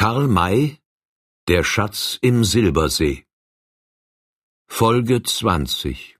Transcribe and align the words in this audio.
Karl 0.00 0.28
May 0.28 0.78
Der 1.48 1.64
Schatz 1.64 2.20
im 2.22 2.44
Silbersee. 2.44 3.24
Folge 4.70 5.24
20 5.24 6.16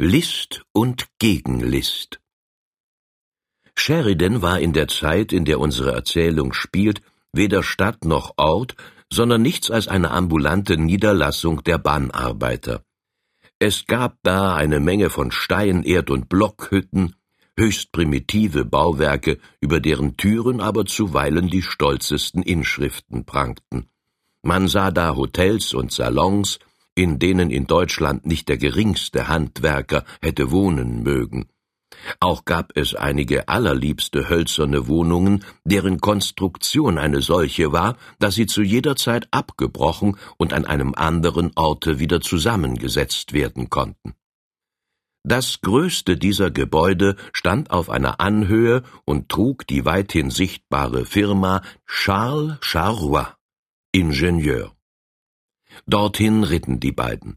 List 0.00 0.62
und 0.72 1.08
Gegenlist. 1.18 2.20
Sheridan 3.74 4.42
war 4.42 4.60
in 4.60 4.72
der 4.72 4.86
Zeit, 4.86 5.32
in 5.32 5.44
der 5.44 5.58
unsere 5.58 5.90
Erzählung 5.90 6.52
spielt, 6.52 7.02
weder 7.32 7.64
Stadt 7.64 8.04
noch 8.04 8.34
Ort, 8.36 8.76
sondern 9.12 9.42
nichts 9.42 9.68
als 9.68 9.88
eine 9.88 10.12
ambulante 10.12 10.76
Niederlassung 10.76 11.64
der 11.64 11.78
Bahnarbeiter. 11.78 12.84
Es 13.58 13.86
gab 13.86 14.18
da 14.22 14.54
eine 14.54 14.78
Menge 14.78 15.10
von 15.10 15.32
Stein-, 15.32 15.82
Erd- 15.82 16.10
und 16.10 16.28
Blockhütten, 16.28 17.16
höchst 17.60 17.92
primitive 17.92 18.64
Bauwerke, 18.64 19.38
über 19.60 19.78
deren 19.78 20.16
Türen 20.16 20.60
aber 20.60 20.86
zuweilen 20.86 21.48
die 21.48 21.62
stolzesten 21.62 22.42
Inschriften 22.42 23.24
prangten. 23.24 23.88
Man 24.42 24.66
sah 24.66 24.90
da 24.90 25.14
Hotels 25.14 25.74
und 25.74 25.92
Salons, 25.92 26.58
in 26.94 27.18
denen 27.18 27.50
in 27.50 27.66
Deutschland 27.66 28.26
nicht 28.26 28.48
der 28.48 28.56
geringste 28.56 29.28
Handwerker 29.28 30.04
hätte 30.20 30.50
wohnen 30.50 31.02
mögen. 31.02 31.48
Auch 32.20 32.44
gab 32.44 32.76
es 32.76 32.94
einige 32.94 33.48
allerliebste 33.48 34.28
hölzerne 34.28 34.88
Wohnungen, 34.88 35.44
deren 35.64 36.00
Konstruktion 36.00 36.98
eine 36.98 37.20
solche 37.20 37.72
war, 37.72 37.96
dass 38.18 38.34
sie 38.34 38.46
zu 38.46 38.62
jeder 38.62 38.96
Zeit 38.96 39.28
abgebrochen 39.30 40.16
und 40.38 40.52
an 40.52 40.64
einem 40.64 40.94
anderen 40.94 41.52
Orte 41.56 41.98
wieder 41.98 42.20
zusammengesetzt 42.20 43.32
werden 43.32 43.70
konnten. 43.70 44.14
Das 45.22 45.60
größte 45.60 46.16
dieser 46.16 46.50
Gebäude 46.50 47.16
stand 47.32 47.70
auf 47.70 47.90
einer 47.90 48.20
Anhöhe 48.20 48.82
und 49.04 49.28
trug 49.28 49.66
die 49.66 49.84
weithin 49.84 50.30
sichtbare 50.30 51.04
Firma 51.04 51.62
Charles 51.86 52.56
Charrois, 52.62 53.34
Ingenieur. 53.92 54.74
Dorthin 55.86 56.42
ritten 56.44 56.80
die 56.80 56.92
beiden. 56.92 57.36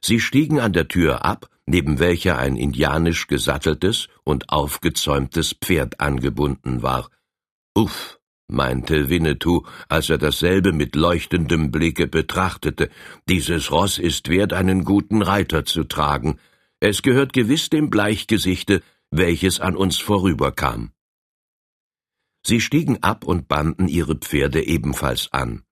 Sie 0.00 0.20
stiegen 0.20 0.60
an 0.60 0.72
der 0.72 0.86
Tür 0.86 1.24
ab, 1.24 1.50
neben 1.66 1.98
welcher 1.98 2.38
ein 2.38 2.56
indianisch 2.56 3.26
gesatteltes 3.26 4.08
und 4.24 4.50
aufgezäumtes 4.50 5.54
Pferd 5.60 6.00
angebunden 6.00 6.82
war. 6.82 7.10
Uff, 7.74 8.18
meinte 8.46 9.10
Winnetou, 9.10 9.64
als 9.88 10.08
er 10.08 10.18
dasselbe 10.18 10.72
mit 10.72 10.94
leuchtendem 10.94 11.70
Blicke 11.70 12.06
betrachtete, 12.06 12.90
dieses 13.28 13.70
Ross 13.72 13.98
ist 13.98 14.28
wert, 14.28 14.52
einen 14.52 14.84
guten 14.84 15.20
Reiter 15.20 15.64
zu 15.64 15.84
tragen. 15.84 16.38
Es 16.80 17.02
gehört 17.02 17.32
gewiss 17.32 17.70
dem 17.70 17.90
Bleichgesichte, 17.90 18.82
welches 19.10 19.58
an 19.58 19.76
uns 19.76 19.98
vorüberkam. 19.98 20.92
Sie 22.46 22.60
stiegen 22.60 23.02
ab 23.02 23.24
und 23.24 23.48
banden 23.48 23.88
ihre 23.88 24.14
Pferde 24.14 24.64
ebenfalls 24.64 25.32
an. 25.32 25.64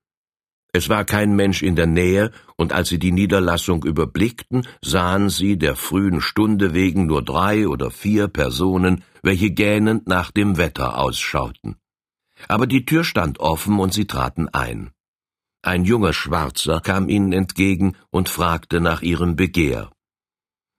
Es 0.72 0.88
war 0.88 1.04
kein 1.04 1.34
Mensch 1.34 1.62
in 1.62 1.76
der 1.76 1.86
Nähe, 1.86 2.32
und 2.56 2.72
als 2.72 2.88
sie 2.88 2.98
die 2.98 3.12
Niederlassung 3.12 3.84
überblickten, 3.84 4.66
sahen 4.82 5.30
sie 5.30 5.56
der 5.56 5.76
frühen 5.76 6.20
Stunde 6.20 6.74
wegen 6.74 7.06
nur 7.06 7.24
drei 7.24 7.66
oder 7.66 7.90
vier 7.90 8.28
Personen, 8.28 9.02
welche 9.22 9.50
gähnend 9.50 10.06
nach 10.06 10.30
dem 10.32 10.58
Wetter 10.58 10.98
ausschauten. 10.98 11.76
Aber 12.48 12.66
die 12.66 12.84
Tür 12.84 13.04
stand 13.04 13.38
offen 13.40 13.78
und 13.78 13.94
sie 13.94 14.06
traten 14.06 14.48
ein. 14.48 14.90
Ein 15.62 15.84
junger 15.84 16.12
Schwarzer 16.12 16.80
kam 16.80 17.08
ihnen 17.08 17.32
entgegen 17.32 17.96
und 18.10 18.28
fragte 18.28 18.80
nach 18.80 19.02
ihrem 19.02 19.36
Begehr. 19.36 19.90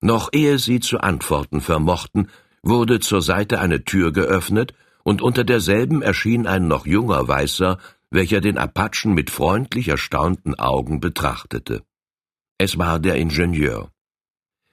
Noch 0.02 0.30
ehe 0.31 0.59
sie 0.59 0.80
zu 0.80 1.00
antworten 1.00 1.62
vermochten, 1.62 2.30
wurde 2.62 3.00
zur 3.00 3.22
Seite 3.22 3.59
eine 3.59 3.84
Tür 3.84 4.12
geöffnet, 4.12 4.73
und 5.04 5.22
unter 5.22 5.45
derselben 5.45 6.02
erschien 6.02 6.48
ein 6.48 6.67
noch 6.67 6.86
junger 6.86 7.28
Weißer, 7.28 7.78
welcher 8.09 8.42
den 8.42 8.58
Apachen 8.58 9.14
mit 9.14 9.30
freundlich 9.30 9.88
erstaunten 9.88 10.56
Augen 10.56 11.00
betrachtete. 11.00 11.84
Es 12.58 12.78
war 12.78 13.00
der 13.00 13.16
Ingenieur. 13.16 13.89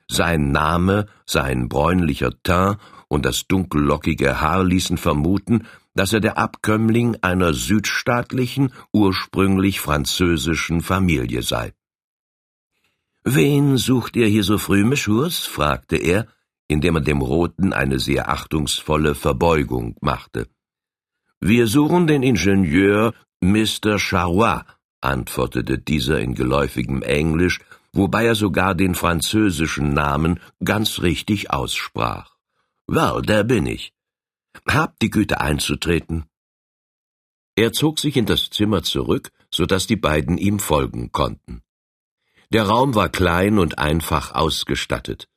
Sein 0.08 0.50
Name, 0.50 1.06
sein 1.24 1.68
bräunlicher 1.68 2.32
Teint 2.42 2.78
und 3.08 3.24
das 3.24 3.46
dunkellockige 3.46 4.40
Haar 4.40 4.64
ließen 4.64 4.98
vermuten, 4.98 5.66
dass 5.94 6.12
er 6.12 6.20
der 6.20 6.36
Abkömmling 6.36 7.16
einer 7.22 7.54
südstaatlichen, 7.54 8.72
ursprünglich 8.92 9.80
französischen 9.80 10.80
Familie 10.80 11.42
sei. 11.42 11.72
Wen 13.26 13.78
sucht 13.78 14.16
ihr 14.16 14.26
hier 14.26 14.44
so 14.44 14.58
früh, 14.58 14.84
Meschurs? 14.84 15.46
fragte 15.46 15.96
er, 15.96 16.28
indem 16.68 16.96
er 16.96 17.00
dem 17.00 17.22
Roten 17.22 17.72
eine 17.72 17.98
sehr 17.98 18.28
achtungsvolle 18.28 19.14
Verbeugung 19.14 19.96
machte. 20.02 20.46
Wir 21.40 21.66
suchen 21.66 22.06
den 22.06 22.22
Ingenieur 22.22 23.14
Mr. 23.40 23.98
Charrois, 23.98 24.64
antwortete 25.00 25.78
dieser 25.78 26.20
in 26.20 26.34
geläufigem 26.34 27.00
Englisch, 27.00 27.60
wobei 27.94 28.26
er 28.26 28.34
sogar 28.34 28.74
den 28.74 28.94
französischen 28.94 29.94
Namen 29.94 30.38
ganz 30.62 31.00
richtig 31.00 31.50
aussprach. 31.50 32.36
Well, 32.86 33.22
der 33.22 33.44
bin 33.44 33.64
ich. 33.64 33.94
Habt 34.68 35.00
die 35.00 35.10
Güte 35.10 35.40
einzutreten. 35.40 36.24
Er 37.56 37.72
zog 37.72 38.00
sich 38.00 38.18
in 38.18 38.26
das 38.26 38.50
Zimmer 38.50 38.82
zurück, 38.82 39.30
so 39.50 39.64
dass 39.64 39.86
die 39.86 39.96
beiden 39.96 40.36
ihm 40.36 40.58
folgen 40.58 41.10
konnten. 41.10 41.62
Der 42.54 42.68
Raum 42.68 42.94
war 42.94 43.08
klein 43.08 43.58
und 43.58 43.80
einfach 43.80 44.32
ausgestattet. 44.32 45.28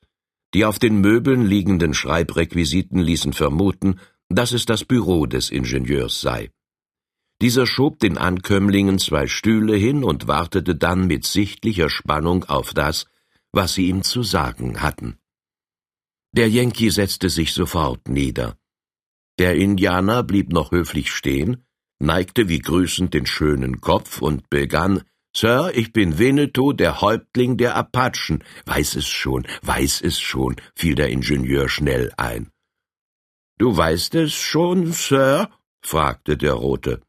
Die 0.53 0.66
auf 0.66 0.78
den 0.78 1.01
Möbeln 1.01 1.47
liegenden 1.47 1.95
Schreibrequisiten 1.95 3.00
ließen 3.00 3.33
vermuten, 3.33 4.00
dass 4.29 4.51
es 4.51 4.67
das 4.67 4.85
Büro 4.85 5.25
des 5.25 5.50
Ingenieurs 5.50 6.22
sei. 6.22 6.51
Dieser 7.41 7.66
schob 7.66 7.97
den 7.97 8.19
Ankömmlingen 8.19 9.00
zwei 9.00 9.25
Stühle 9.25 9.75
hin 9.75 10.03
und 10.03 10.28
wartete 10.28 10.75
dann 10.75 11.07
mit 11.07 11.25
sichtlicher 11.25 11.89
Spannung 11.89 12.44
auf 12.44 12.75
das, 12.75 13.07
was 13.51 13.73
sie 13.73 13.88
ihm 13.88 14.03
zu 14.03 14.22
sagen 14.22 14.84
hatten. 14.84 15.17
Der 16.34 16.47
Yankee 16.47 16.89
setzte 16.89 17.31
sich 17.31 17.51
sofort 17.51 18.09
nieder. 18.09 18.59
Der 19.39 19.55
Indianer 19.55 20.22
blieb 20.22 20.53
noch 20.53 20.69
höflich 20.69 21.11
stehen, 21.11 21.66
neigte 21.97 22.47
wie 22.47 22.59
grüßend 22.59 23.16
den 23.16 23.25
schönen 23.25 23.81
Kopf 23.81 24.22
und 24.22 24.51
begann 24.51 25.01
Sir, 25.39 25.71
ich 25.75 25.93
bin 25.93 26.17
Winnetou, 26.17 26.73
der 26.73 26.99
Häuptling 26.99 27.57
der 27.57 27.75
Apachen. 27.75 28.43
Weiß 28.65 28.95
es 28.95 29.07
schon, 29.07 29.45
weiß 29.61 30.01
es 30.01 30.19
schon, 30.19 30.55
fiel 30.73 30.95
der 30.95 31.09
Ingenieur 31.09 31.69
schnell 31.69 32.11
ein. 32.17 32.49
Du 33.59 33.77
weißt 33.77 34.15
es 34.15 34.33
schon, 34.33 34.93
Sir? 34.93 35.51
fragte 35.83 36.37
der 36.37 36.53
Rote. 36.53 37.01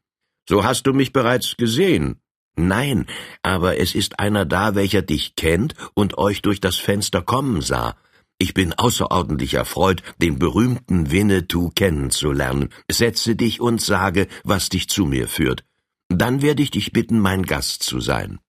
So 0.47 0.63
hast 0.63 0.85
du 0.85 0.93
mich 0.93 1.11
bereits 1.11 1.57
gesehen. 1.57 2.21
Nein, 2.55 3.07
aber 3.41 3.79
es 3.79 3.95
ist 3.95 4.19
einer 4.19 4.45
da, 4.45 4.75
welcher 4.75 5.01
dich 5.01 5.35
kennt 5.35 5.73
und 5.95 6.19
euch 6.19 6.43
durch 6.43 6.61
das 6.61 6.75
Fenster 6.75 7.23
kommen 7.23 7.61
sah. 7.61 7.95
Ich 8.37 8.53
bin 8.53 8.73
außerordentlich 8.73 9.55
erfreut, 9.55 10.03
den 10.21 10.37
berühmten 10.37 11.09
Winnetou 11.09 11.71
kennenzulernen. 11.71 12.69
Setze 12.91 13.35
dich 13.35 13.59
und 13.59 13.81
sage, 13.81 14.27
was 14.43 14.69
dich 14.69 14.87
zu 14.87 15.05
mir 15.05 15.27
führt. 15.27 15.63
Dann 16.09 16.41
werde 16.41 16.63
ich 16.63 16.71
dich 16.71 16.91
bitten, 16.91 17.19
mein 17.19 17.43
Gast 17.43 17.83
zu 17.83 17.99
sein. 17.99 18.39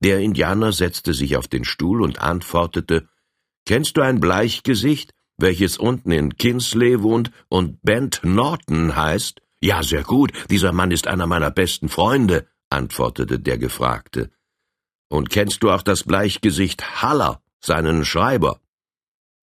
Der 0.00 0.20
Indianer 0.20 0.72
setzte 0.72 1.12
sich 1.12 1.36
auf 1.36 1.48
den 1.48 1.64
Stuhl 1.64 2.02
und 2.02 2.20
antwortete 2.20 3.08
Kennst 3.66 3.96
du 3.96 4.02
ein 4.02 4.20
Bleichgesicht, 4.20 5.12
welches 5.38 5.76
unten 5.76 6.12
in 6.12 6.36
Kinsley 6.36 7.02
wohnt 7.02 7.30
und 7.48 7.82
Bent 7.82 8.20
Norton 8.22 8.96
heißt? 8.96 9.40
Ja, 9.60 9.82
sehr 9.82 10.04
gut, 10.04 10.32
dieser 10.50 10.72
Mann 10.72 10.90
ist 10.90 11.06
einer 11.06 11.26
meiner 11.26 11.50
besten 11.50 11.88
Freunde, 11.88 12.46
antwortete 12.70 13.40
der 13.40 13.58
Gefragte. 13.58 14.30
Und 15.08 15.30
kennst 15.30 15.62
du 15.62 15.70
auch 15.70 15.82
das 15.82 16.04
Bleichgesicht 16.04 17.02
Haller, 17.02 17.42
seinen 17.60 18.04
Schreiber? 18.04 18.60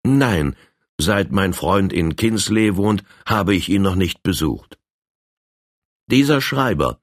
Nein, 0.04 0.56
seit 0.98 1.32
mein 1.32 1.54
Freund 1.54 1.94
in 1.94 2.16
Kinsley 2.16 2.76
wohnt, 2.76 3.04
habe 3.26 3.54
ich 3.54 3.70
ihn 3.70 3.82
noch 3.82 3.96
nicht 3.96 4.24
besucht. 4.24 4.80
Dieser 6.08 6.42
Schreiber 6.42 7.00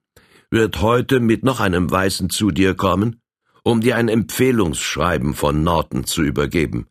wird 0.57 0.81
heute 0.81 1.21
mit 1.21 1.45
noch 1.45 1.61
einem 1.61 1.91
Weißen 1.91 2.31
zu 2.31 2.51
dir 2.51 2.75
kommen, 2.75 3.21
um 3.63 3.83
dir 3.83 3.97
ein 3.97 4.09
Empfehlungsschreiben 4.09 5.35
von 5.35 5.63
Norton 5.63 6.05
zu 6.05 6.23
übergeben. 6.23 6.87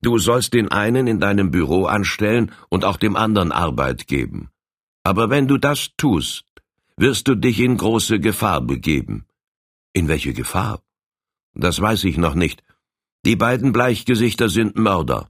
Du 0.00 0.18
sollst 0.18 0.52
den 0.52 0.68
einen 0.72 1.06
in 1.06 1.20
deinem 1.20 1.52
Büro 1.52 1.84
anstellen 1.84 2.50
und 2.70 2.84
auch 2.84 2.96
dem 2.96 3.14
anderen 3.14 3.52
Arbeit 3.52 4.08
geben. 4.08 4.50
Aber 5.04 5.30
wenn 5.30 5.46
du 5.46 5.58
das 5.58 5.90
tust, 5.96 6.44
wirst 6.96 7.28
du 7.28 7.36
dich 7.36 7.60
in 7.60 7.76
große 7.76 8.18
Gefahr 8.18 8.60
begeben. 8.60 9.26
In 9.92 10.08
welche 10.08 10.32
Gefahr? 10.32 10.82
Das 11.54 11.80
weiß 11.80 12.02
ich 12.02 12.18
noch 12.18 12.34
nicht. 12.34 12.64
Die 13.24 13.36
beiden 13.36 13.70
Bleichgesichter 13.72 14.48
sind 14.48 14.74
Mörder. 14.74 15.28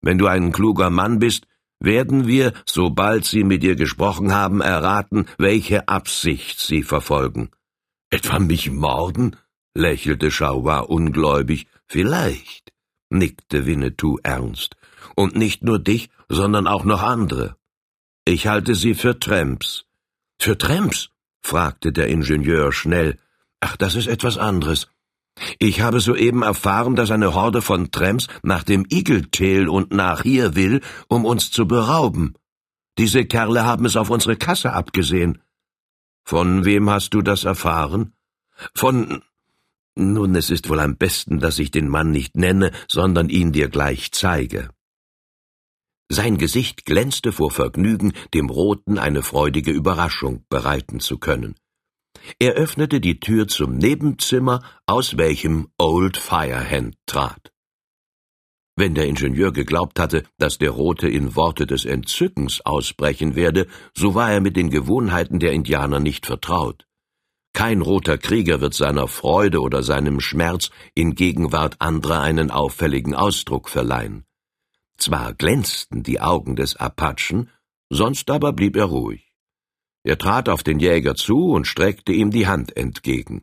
Wenn 0.00 0.18
du 0.18 0.26
ein 0.26 0.50
kluger 0.50 0.90
Mann 0.90 1.20
bist, 1.20 1.46
werden 1.80 2.26
wir, 2.26 2.52
sobald 2.66 3.24
Sie 3.24 3.44
mit 3.44 3.62
ihr 3.62 3.76
gesprochen 3.76 4.32
haben, 4.32 4.60
erraten, 4.60 5.26
welche 5.38 5.88
Absicht 5.88 6.60
Sie 6.60 6.82
verfolgen. 6.82 7.50
Etwa 8.10 8.38
mich 8.38 8.70
morden? 8.70 9.36
lächelte 9.74 10.30
Charrois 10.30 10.80
ungläubig. 10.80 11.66
Vielleicht, 11.86 12.72
nickte 13.10 13.66
Winnetou 13.66 14.18
ernst. 14.22 14.76
Und 15.14 15.36
nicht 15.36 15.62
nur 15.62 15.78
dich, 15.78 16.10
sondern 16.28 16.66
auch 16.66 16.84
noch 16.84 17.02
andere. 17.02 17.56
Ich 18.24 18.46
halte 18.46 18.74
sie 18.74 18.94
für 18.94 19.18
Tramps. 19.18 19.84
Für 20.38 20.58
Tramps? 20.58 21.10
fragte 21.40 21.92
der 21.92 22.08
Ingenieur 22.08 22.72
schnell. 22.72 23.18
Ach, 23.60 23.76
das 23.76 23.94
ist 23.94 24.06
etwas 24.06 24.36
anderes. 24.36 24.88
Ich 25.58 25.80
habe 25.80 26.00
soeben 26.00 26.42
erfahren, 26.42 26.96
dass 26.96 27.10
eine 27.10 27.34
Horde 27.34 27.62
von 27.62 27.90
Tramps 27.90 28.28
nach 28.42 28.64
dem 28.64 28.86
Igeltail 28.88 29.68
und 29.68 29.92
nach 29.92 30.22
hier 30.22 30.54
will, 30.54 30.80
um 31.08 31.24
uns 31.24 31.50
zu 31.50 31.66
berauben. 31.66 32.34
Diese 32.98 33.24
Kerle 33.24 33.64
haben 33.64 33.84
es 33.84 33.96
auf 33.96 34.10
unsere 34.10 34.36
Kasse 34.36 34.72
abgesehen. 34.72 35.40
Von 36.24 36.64
wem 36.64 36.90
hast 36.90 37.14
du 37.14 37.22
das 37.22 37.44
erfahren? 37.44 38.12
Von 38.74 39.22
nun, 39.94 40.36
es 40.36 40.50
ist 40.50 40.68
wohl 40.68 40.78
am 40.78 40.96
besten, 40.96 41.40
dass 41.40 41.58
ich 41.58 41.72
den 41.72 41.88
Mann 41.88 42.12
nicht 42.12 42.36
nenne, 42.36 42.70
sondern 42.86 43.28
ihn 43.28 43.50
dir 43.50 43.68
gleich 43.68 44.12
zeige. 44.12 44.70
Sein 46.08 46.38
Gesicht 46.38 46.86
glänzte 46.86 47.32
vor 47.32 47.50
Vergnügen, 47.50 48.12
dem 48.32 48.48
Roten 48.48 48.98
eine 48.98 49.22
freudige 49.22 49.72
Überraschung 49.72 50.44
bereiten 50.48 51.00
zu 51.00 51.18
können. 51.18 51.56
Er 52.38 52.52
öffnete 52.52 53.00
die 53.00 53.20
Tür 53.20 53.48
zum 53.48 53.76
Nebenzimmer, 53.76 54.62
aus 54.86 55.16
welchem 55.16 55.68
Old 55.78 56.16
Firehand 56.16 56.96
trat. 57.06 57.52
Wenn 58.76 58.94
der 58.94 59.06
Ingenieur 59.06 59.52
geglaubt 59.52 59.98
hatte, 59.98 60.22
dass 60.38 60.58
der 60.58 60.70
Rote 60.70 61.08
in 61.08 61.34
Worte 61.34 61.66
des 61.66 61.84
Entzückens 61.84 62.60
ausbrechen 62.64 63.34
werde, 63.34 63.66
so 63.92 64.14
war 64.14 64.30
er 64.30 64.40
mit 64.40 64.56
den 64.56 64.70
Gewohnheiten 64.70 65.40
der 65.40 65.52
Indianer 65.52 65.98
nicht 65.98 66.26
vertraut. 66.26 66.86
Kein 67.52 67.82
roter 67.82 68.18
Krieger 68.18 68.60
wird 68.60 68.74
seiner 68.74 69.08
Freude 69.08 69.60
oder 69.60 69.82
seinem 69.82 70.20
Schmerz 70.20 70.70
in 70.94 71.16
Gegenwart 71.16 71.80
anderer 71.80 72.20
einen 72.20 72.52
auffälligen 72.52 73.14
Ausdruck 73.14 73.68
verleihen. 73.68 74.24
Zwar 74.96 75.34
glänzten 75.34 76.04
die 76.04 76.20
Augen 76.20 76.54
des 76.54 76.76
Apachen, 76.76 77.50
sonst 77.90 78.30
aber 78.30 78.52
blieb 78.52 78.76
er 78.76 78.84
ruhig. 78.84 79.27
Er 80.08 80.16
trat 80.16 80.48
auf 80.48 80.62
den 80.62 80.78
Jäger 80.78 81.16
zu 81.16 81.50
und 81.50 81.66
streckte 81.66 82.12
ihm 82.12 82.30
die 82.30 82.46
Hand 82.46 82.74
entgegen. 82.74 83.42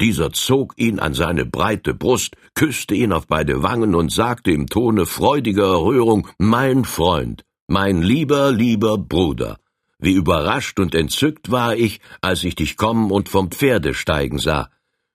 Dieser 0.00 0.32
zog 0.32 0.72
ihn 0.78 0.98
an 0.98 1.12
seine 1.12 1.44
breite 1.44 1.92
Brust, 1.92 2.38
küsste 2.54 2.94
ihn 2.94 3.12
auf 3.12 3.26
beide 3.26 3.62
Wangen 3.62 3.94
und 3.94 4.10
sagte 4.10 4.50
im 4.50 4.66
Tone 4.66 5.04
freudiger 5.04 5.66
Errührung 5.66 6.26
Mein 6.38 6.86
Freund, 6.86 7.44
mein 7.68 8.00
lieber, 8.00 8.50
lieber 8.50 8.96
Bruder, 8.96 9.58
wie 9.98 10.14
überrascht 10.14 10.80
und 10.80 10.94
entzückt 10.94 11.50
war 11.50 11.76
ich, 11.76 12.00
als 12.22 12.44
ich 12.44 12.54
dich 12.54 12.78
kommen 12.78 13.10
und 13.10 13.28
vom 13.28 13.50
Pferde 13.50 13.92
steigen 13.92 14.38
sah. 14.38 14.70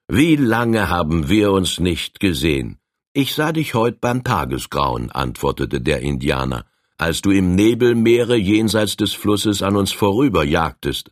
Wie 0.07 0.36
lange 0.36 0.88
haben 0.88 1.30
wir 1.30 1.51
uns 1.51 1.80
nicht 1.80 2.19
gesehen? 2.19 2.77
Ich 3.13 3.33
sah 3.33 3.54
dich 3.54 3.74
heut 3.74 4.00
beim 4.01 4.24
Tagesgrauen, 4.24 5.10
antwortete 5.10 5.81
der 5.81 6.01
Indianer, 6.01 6.68
als 7.00 7.22
du 7.22 7.31
im 7.31 7.56
Nebelmeere 7.56 8.36
jenseits 8.36 8.98
des 8.98 9.13
Flusses 9.13 9.63
an 9.63 9.75
uns 9.75 9.92
vorüberjagtest. 9.92 11.12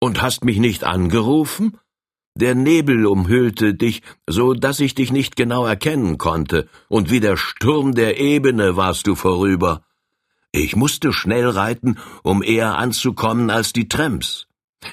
Und 0.00 0.20
hast 0.20 0.44
mich 0.44 0.58
nicht 0.58 0.84
angerufen? 0.84 1.78
Der 2.34 2.54
Nebel 2.54 3.06
umhüllte 3.06 3.72
dich, 3.72 4.02
so 4.26 4.52
dass 4.52 4.80
ich 4.80 4.94
dich 4.94 5.10
nicht 5.10 5.36
genau 5.36 5.64
erkennen 5.64 6.18
konnte, 6.18 6.68
und 6.88 7.10
wie 7.10 7.20
der 7.20 7.38
Sturm 7.38 7.94
der 7.94 8.20
Ebene 8.20 8.76
warst 8.76 9.06
du 9.06 9.14
vorüber. 9.14 9.84
Ich 10.52 10.76
musste 10.76 11.12
schnell 11.12 11.48
reiten, 11.48 11.98
um 12.22 12.42
eher 12.42 12.76
anzukommen 12.76 13.48
als 13.48 13.72
die 13.72 13.88
Tramps. 13.88 14.48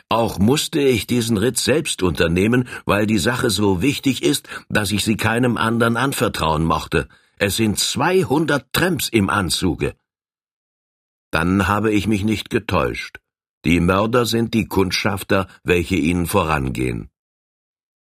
Auch 0.09 0.39
musste 0.39 0.80
ich 0.80 1.07
diesen 1.07 1.38
Ritt 1.38 1.57
selbst 1.57 2.04
unternehmen, 2.04 2.68
weil 2.86 3.07
die 3.07 3.18
Sache 3.18 3.50
so 3.50 3.81
wichtig 3.81 4.24
ist, 4.24 4.48
dass 4.69 4.92
ich 4.92 5.04
sie 5.04 5.18
keinem 5.18 5.57
anderen 5.57 5.98
anvertrauen 5.98 6.63
mochte. 6.63 7.09
Es 7.38 7.57
sind 7.57 7.80
zweihundert 7.80 8.68
Tramps 8.74 9.09
im 9.09 9.30
Anzuge. 9.30 9.95
Dann 11.33 11.68
habe 11.68 11.91
ich 11.91 12.06
mich 12.06 12.24
nicht 12.24 12.51
getäuscht. 12.51 13.19
Die 13.65 13.80
Mörder 13.80 14.27
sind 14.27 14.53
die 14.53 14.68
Kundschafter, 14.68 15.47
welche 15.63 15.95
ihnen 15.95 16.27
vorangehen. 16.27 17.09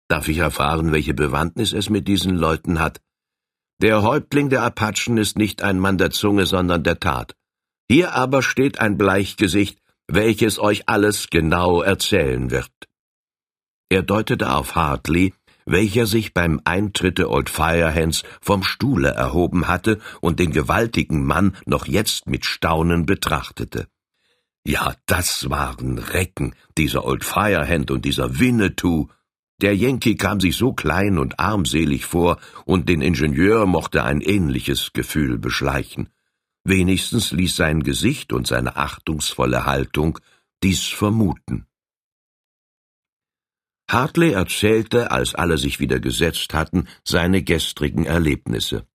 Darf 0.08 0.28
ich 0.30 0.40
erfahren, 0.40 0.92
welche 0.92 1.14
Bewandtnis 1.14 1.72
es 1.72 1.92
mit 1.92 2.08
diesen 2.08 2.36
Leuten 2.36 2.80
hat? 2.80 3.02
Der 3.82 4.02
Häuptling 4.02 4.50
der 4.50 4.64
Apachen 4.64 5.20
ist 5.20 5.38
nicht 5.38 5.62
ein 5.62 5.78
Mann 5.78 6.00
der 6.00 6.10
Zunge, 6.10 6.48
sondern 6.48 6.82
der 6.84 7.00
Tat. 7.00 7.36
Hier 7.88 8.16
aber 8.16 8.42
steht 8.42 8.80
ein 8.80 8.98
Bleichgesicht, 8.98 9.78
welches 10.08 10.58
euch 10.58 10.90
alles 10.90 11.30
genau 11.30 11.84
erzählen 11.84 12.50
wird. 12.50 12.72
Er 13.90 14.02
deutete 14.02 14.52
auf 14.52 14.74
Hartley, 14.74 15.36
welcher 15.70 16.08
sich 16.08 16.34
beim 16.34 16.60
Eintritte 16.64 17.30
Old 17.30 17.50
Firehands 17.50 18.24
vom 18.42 18.64
Stuhle 18.64 19.10
erhoben 19.10 19.68
hatte 19.68 20.00
und 20.20 20.40
den 20.40 20.52
gewaltigen 20.52 21.26
Mann 21.26 21.56
noch 21.66 21.86
jetzt 21.86 22.28
mit 22.28 22.46
Staunen 22.46 23.06
betrachtete. 23.06 23.88
Ja, 24.66 24.96
das 25.06 25.50
waren 25.50 25.98
Recken, 25.98 26.56
dieser 26.78 27.06
Old 27.06 27.24
Firehand 27.24 27.92
und 27.92 28.04
dieser 28.04 28.40
Winnetou. 28.40 29.08
Der 29.62 29.76
Yankee 29.76 30.16
kam 30.16 30.40
sich 30.40 30.56
so 30.58 30.74
klein 30.74 31.18
und 31.18 31.40
armselig 31.40 32.06
vor, 32.06 32.38
und 32.66 32.90
den 32.90 33.02
Ingenieur 33.02 33.66
mochte 33.66 34.04
ein 34.04 34.22
ähnliches 34.22 34.92
Gefühl 34.94 35.38
beschleichen. 35.38 36.10
Wenigstens 36.64 37.32
ließ 37.32 37.56
sein 37.56 37.84
Gesicht 37.84 38.34
und 38.34 38.48
seine 38.48 38.76
achtungsvolle 38.76 39.66
Haltung 39.66 40.20
dies 40.62 40.86
vermuten. 40.88 41.66
Hartley 43.90 44.32
erzählte, 44.32 45.12
als 45.12 45.36
alle 45.36 45.58
sich 45.58 45.80
wieder 45.80 46.00
gesetzt 46.00 46.54
hatten, 46.54 46.88
seine 47.04 47.42
gestrigen 47.44 48.06
Erlebnisse. 48.06 48.86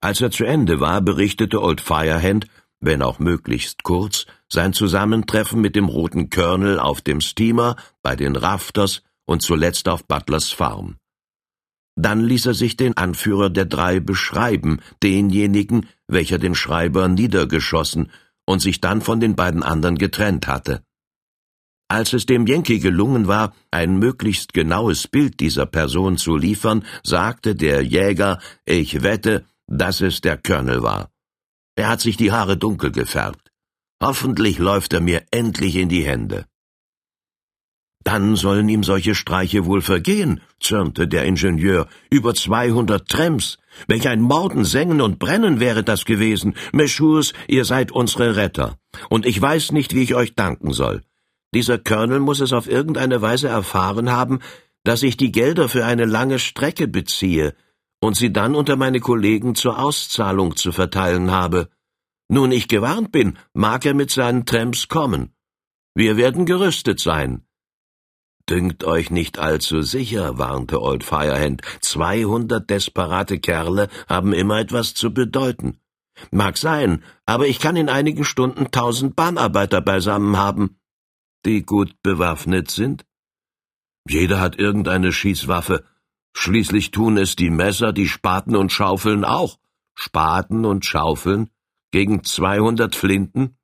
Als 0.00 0.20
er 0.20 0.30
zu 0.30 0.44
Ende 0.44 0.80
war, 0.80 1.00
berichtete 1.00 1.62
Old 1.62 1.80
Firehand, 1.80 2.46
wenn 2.80 3.02
auch 3.02 3.18
möglichst 3.18 3.82
kurz, 3.82 4.26
sein 4.48 4.72
Zusammentreffen 4.72 5.60
mit 5.60 5.76
dem 5.76 5.84
roten 5.84 6.30
Colonel 6.30 6.80
auf 6.80 7.02
dem 7.02 7.20
Steamer, 7.20 7.76
bei 8.02 8.16
den 8.16 8.36
Rafters 8.36 9.02
und 9.26 9.42
zuletzt 9.42 9.88
auf 9.88 10.06
Butlers 10.06 10.50
Farm. 10.50 10.96
Dann 11.96 12.20
ließ 12.20 12.46
er 12.46 12.54
sich 12.54 12.76
den 12.76 12.96
Anführer 12.96 13.50
der 13.50 13.66
drei 13.66 14.00
beschreiben, 14.00 14.80
denjenigen, 15.02 15.86
welcher 16.08 16.38
den 16.38 16.54
Schreiber 16.54 17.08
niedergeschossen 17.08 18.10
und 18.46 18.60
sich 18.60 18.80
dann 18.80 19.02
von 19.02 19.20
den 19.20 19.36
beiden 19.36 19.62
anderen 19.62 19.98
getrennt 19.98 20.46
hatte. 20.46 20.82
Als 21.90 22.12
es 22.12 22.24
dem 22.24 22.46
Yankee 22.46 22.78
gelungen 22.78 23.26
war, 23.26 23.52
ein 23.72 23.98
möglichst 23.98 24.54
genaues 24.54 25.08
Bild 25.08 25.40
dieser 25.40 25.66
Person 25.66 26.18
zu 26.18 26.36
liefern, 26.36 26.84
sagte 27.02 27.56
der 27.56 27.82
Jäger, 27.82 28.38
ich 28.64 29.02
wette, 29.02 29.44
dass 29.66 30.00
es 30.00 30.20
der 30.20 30.36
Colonel 30.36 30.84
war. 30.84 31.10
Er 31.74 31.88
hat 31.88 32.00
sich 32.00 32.16
die 32.16 32.30
Haare 32.30 32.56
dunkel 32.56 32.92
gefärbt. 32.92 33.50
Hoffentlich 34.00 34.58
läuft 34.58 34.92
er 34.92 35.00
mir 35.00 35.24
endlich 35.32 35.74
in 35.74 35.88
die 35.88 36.04
Hände. 36.04 36.46
Dann 38.04 38.36
sollen 38.36 38.68
ihm 38.68 38.84
solche 38.84 39.16
Streiche 39.16 39.66
wohl 39.66 39.82
vergehen, 39.82 40.40
zürnte 40.60 41.08
der 41.08 41.24
Ingenieur. 41.24 41.88
Über 42.08 42.34
zweihundert 42.34 43.08
Tramps. 43.08 43.58
Welch 43.88 44.06
ein 44.06 44.22
Morden, 44.22 44.64
Sengen 44.64 45.00
und 45.00 45.18
Brennen 45.18 45.58
wäre 45.58 45.82
das 45.82 46.04
gewesen. 46.04 46.54
Meschurs, 46.72 47.32
ihr 47.48 47.64
seid 47.64 47.90
unsere 47.90 48.36
Retter. 48.36 48.76
Und 49.08 49.26
ich 49.26 49.42
weiß 49.42 49.72
nicht, 49.72 49.92
wie 49.92 50.04
ich 50.04 50.14
euch 50.14 50.36
danken 50.36 50.72
soll. 50.72 51.02
Dieser 51.54 51.78
Colonel 51.78 52.20
muss 52.20 52.40
es 52.40 52.52
auf 52.52 52.68
irgendeine 52.68 53.22
Weise 53.22 53.48
erfahren 53.48 54.10
haben, 54.10 54.40
dass 54.84 55.02
ich 55.02 55.16
die 55.16 55.32
Gelder 55.32 55.68
für 55.68 55.84
eine 55.84 56.04
lange 56.04 56.38
Strecke 56.38 56.88
beziehe 56.88 57.54
und 58.00 58.16
sie 58.16 58.32
dann 58.32 58.54
unter 58.54 58.76
meine 58.76 59.00
Kollegen 59.00 59.54
zur 59.54 59.78
Auszahlung 59.78 60.56
zu 60.56 60.72
verteilen 60.72 61.30
habe. 61.30 61.68
Nun 62.28 62.52
ich 62.52 62.68
gewarnt 62.68 63.12
bin, 63.12 63.36
mag 63.52 63.84
er 63.84 63.94
mit 63.94 64.10
seinen 64.10 64.46
Tramps 64.46 64.88
kommen. 64.88 65.34
Wir 65.94 66.16
werden 66.16 66.46
gerüstet 66.46 67.00
sein. 67.00 67.44
Dünkt 68.48 68.84
euch 68.84 69.10
nicht 69.10 69.38
allzu 69.38 69.82
sicher, 69.82 70.38
warnte 70.38 70.80
Old 70.80 71.04
Firehand. 71.04 71.62
Zweihundert 71.80 72.70
desperate 72.70 73.38
Kerle 73.38 73.88
haben 74.08 74.32
immer 74.32 74.60
etwas 74.60 74.94
zu 74.94 75.12
bedeuten. 75.12 75.78
Mag 76.30 76.56
sein, 76.56 77.02
aber 77.26 77.46
ich 77.46 77.60
kann 77.60 77.76
in 77.76 77.88
einigen 77.88 78.24
Stunden 78.24 78.70
tausend 78.70 79.14
Bahnarbeiter 79.14 79.80
beisammen 79.80 80.36
haben. 80.36 80.79
Die 81.46 81.62
gut 81.62 82.02
bewaffnet 82.02 82.70
sind? 82.70 83.06
Jeder 84.06 84.40
hat 84.40 84.56
irgendeine 84.56 85.12
Schießwaffe. 85.12 85.84
Schließlich 86.34 86.90
tun 86.90 87.16
es 87.16 87.34
die 87.36 87.50
Messer, 87.50 87.92
die 87.92 88.08
Spaten 88.08 88.56
und 88.56 88.72
Schaufeln 88.72 89.24
auch. 89.24 89.58
Spaten 89.94 90.64
und 90.64 90.84
Schaufeln? 90.84 91.50
Gegen 91.90 92.24
zweihundert 92.24 92.94
Flinten? 92.94 93.56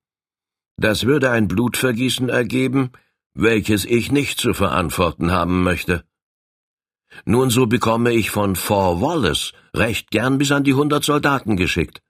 Das 0.76 1.04
würde 1.04 1.30
ein 1.30 1.48
Blutvergießen 1.48 2.28
ergeben, 2.28 2.92
welches 3.34 3.84
ich 3.84 4.10
nicht 4.10 4.38
zu 4.40 4.54
verantworten 4.54 5.30
haben 5.30 5.62
möchte. 5.62 6.04
Nun 7.24 7.50
so 7.50 7.66
bekomme 7.66 8.12
ich 8.12 8.30
von 8.30 8.56
Fort 8.56 9.00
Wallace 9.00 9.52
recht 9.74 10.10
gern 10.10 10.38
bis 10.38 10.50
an 10.52 10.64
die 10.64 10.74
hundert 10.74 11.04
Soldaten 11.04 11.56
geschickt. 11.56 12.02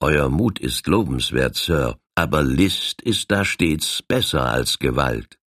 Euer 0.00 0.28
Mut 0.28 0.58
ist 0.60 0.86
lobenswert, 0.86 1.56
Sir, 1.56 1.98
aber 2.14 2.42
List 2.42 3.02
ist 3.02 3.30
da 3.30 3.44
stets 3.44 4.02
besser 4.02 4.46
als 4.46 4.78
Gewalt. 4.78 5.38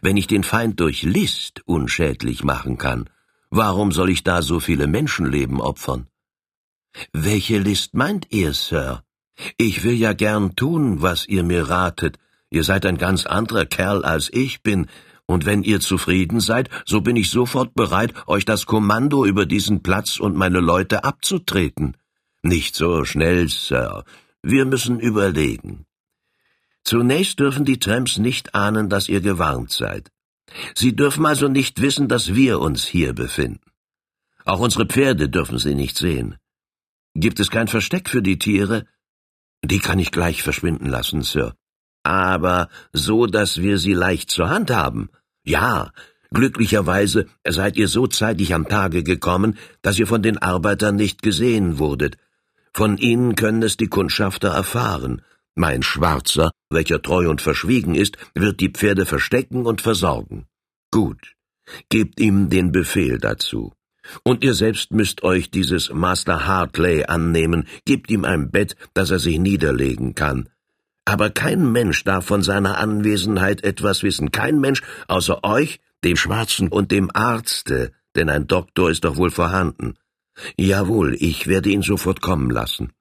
Wenn 0.00 0.16
ich 0.16 0.26
den 0.26 0.44
Feind 0.44 0.80
durch 0.80 1.02
List 1.02 1.62
unschädlich 1.66 2.44
machen 2.44 2.78
kann, 2.78 3.10
warum 3.50 3.92
soll 3.92 4.10
ich 4.10 4.24
da 4.24 4.42
so 4.42 4.60
viele 4.60 4.86
Menschenleben 4.86 5.60
opfern? 5.60 6.06
Welche 7.12 7.58
List 7.58 7.94
meint 7.94 8.26
ihr, 8.30 8.54
Sir? 8.54 9.02
Ich 9.56 9.84
will 9.84 9.94
ja 9.94 10.12
gern 10.12 10.56
tun, 10.56 11.02
was 11.02 11.26
ihr 11.26 11.42
mir 11.42 11.68
ratet, 11.68 12.18
Ihr 12.52 12.64
seid 12.64 12.84
ein 12.84 12.98
ganz 12.98 13.24
anderer 13.24 13.64
Kerl 13.64 14.04
als 14.04 14.28
ich 14.30 14.62
bin, 14.62 14.86
und 15.24 15.46
wenn 15.46 15.62
ihr 15.62 15.80
zufrieden 15.80 16.38
seid, 16.40 16.68
so 16.84 17.00
bin 17.00 17.16
ich 17.16 17.30
sofort 17.30 17.74
bereit, 17.74 18.12
euch 18.26 18.44
das 18.44 18.66
Kommando 18.66 19.24
über 19.24 19.46
diesen 19.46 19.82
Platz 19.82 20.20
und 20.20 20.36
meine 20.36 20.60
Leute 20.60 21.02
abzutreten. 21.02 21.96
Nicht 22.42 22.74
so 22.74 23.06
schnell, 23.06 23.48
Sir. 23.48 24.04
Wir 24.42 24.66
müssen 24.66 25.00
überlegen. 25.00 25.86
Zunächst 26.84 27.38
dürfen 27.38 27.64
die 27.64 27.78
Tramps 27.78 28.18
nicht 28.18 28.54
ahnen, 28.54 28.88
dass 28.88 29.08
ihr 29.08 29.20
gewarnt 29.20 29.70
seid. 29.70 30.10
Sie 30.74 30.94
dürfen 30.94 31.24
also 31.26 31.48
nicht 31.48 31.80
wissen, 31.80 32.08
dass 32.08 32.34
wir 32.34 32.60
uns 32.60 32.84
hier 32.84 33.12
befinden. 33.12 33.60
Auch 34.44 34.60
unsere 34.60 34.86
Pferde 34.86 35.28
dürfen 35.28 35.58
sie 35.58 35.74
nicht 35.74 35.96
sehen. 35.96 36.36
Gibt 37.14 37.40
es 37.40 37.50
kein 37.50 37.68
Versteck 37.68 38.08
für 38.08 38.22
die 38.22 38.38
Tiere? 38.38 38.86
Die 39.64 39.78
kann 39.78 39.98
ich 39.98 40.10
gleich 40.10 40.42
verschwinden 40.42 40.86
lassen, 40.86 41.22
Sir. 41.22 41.54
Aber 42.02 42.68
so, 42.92 43.26
dass 43.26 43.58
wir 43.58 43.78
sie 43.78 43.92
leicht 43.92 44.30
zur 44.30 44.50
Hand 44.50 44.70
haben. 44.72 45.10
Ja, 45.44 45.92
glücklicherweise 46.32 47.26
seid 47.46 47.76
ihr 47.76 47.86
so 47.86 48.08
zeitig 48.08 48.54
am 48.54 48.66
Tage 48.68 49.04
gekommen, 49.04 49.56
dass 49.82 49.98
ihr 49.98 50.08
von 50.08 50.22
den 50.22 50.38
Arbeitern 50.38 50.96
nicht 50.96 51.22
gesehen 51.22 51.78
wurdet. 51.78 52.16
Von 52.72 52.96
ihnen 52.98 53.36
können 53.36 53.62
es 53.62 53.76
die 53.76 53.88
Kundschafter 53.88 54.48
erfahren. 54.48 55.22
Mein 55.54 55.82
Schwarzer, 55.82 56.50
welcher 56.70 57.02
treu 57.02 57.28
und 57.28 57.42
verschwiegen 57.42 57.94
ist, 57.94 58.16
wird 58.34 58.60
die 58.60 58.70
Pferde 58.70 59.04
verstecken 59.04 59.66
und 59.66 59.82
versorgen. 59.82 60.46
Gut, 60.90 61.34
gebt 61.88 62.20
ihm 62.20 62.48
den 62.48 62.72
Befehl 62.72 63.18
dazu. 63.18 63.72
Und 64.24 64.42
ihr 64.42 64.54
selbst 64.54 64.92
müsst 64.92 65.22
euch 65.22 65.50
dieses 65.50 65.92
Master 65.92 66.46
Hartley 66.46 67.04
annehmen, 67.04 67.68
gebt 67.84 68.10
ihm 68.10 68.24
ein 68.24 68.50
Bett, 68.50 68.76
das 68.94 69.10
er 69.10 69.18
sich 69.18 69.38
niederlegen 69.38 70.14
kann. 70.14 70.48
Aber 71.04 71.30
kein 71.30 71.70
Mensch 71.70 72.04
darf 72.04 72.26
von 72.26 72.42
seiner 72.42 72.78
Anwesenheit 72.78 73.62
etwas 73.64 74.02
wissen, 74.02 74.32
kein 74.32 74.60
Mensch 74.60 74.82
außer 75.08 75.44
euch, 75.44 75.80
dem 76.04 76.16
Schwarzen 76.16 76.68
und 76.68 76.90
dem 76.90 77.10
Arzte, 77.14 77.92
denn 78.16 78.28
ein 78.28 78.46
Doktor 78.46 78.90
ist 78.90 79.04
doch 79.04 79.16
wohl 79.16 79.30
vorhanden. 79.30 79.94
Jawohl, 80.56 81.14
ich 81.18 81.46
werde 81.46 81.70
ihn 81.70 81.82
sofort 81.82 82.20
kommen 82.20 82.50
lassen. 82.50 82.92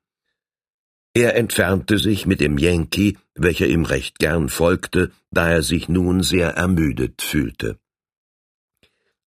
Er 1.13 1.35
entfernte 1.35 1.97
sich 1.97 2.25
mit 2.25 2.39
dem 2.39 2.57
Yankee, 2.57 3.17
welcher 3.35 3.67
ihm 3.67 3.83
recht 3.83 4.19
gern 4.19 4.47
folgte, 4.47 5.11
da 5.29 5.49
er 5.49 5.61
sich 5.61 5.89
nun 5.89 6.23
sehr 6.23 6.51
ermüdet 6.51 7.21
fühlte. 7.21 7.77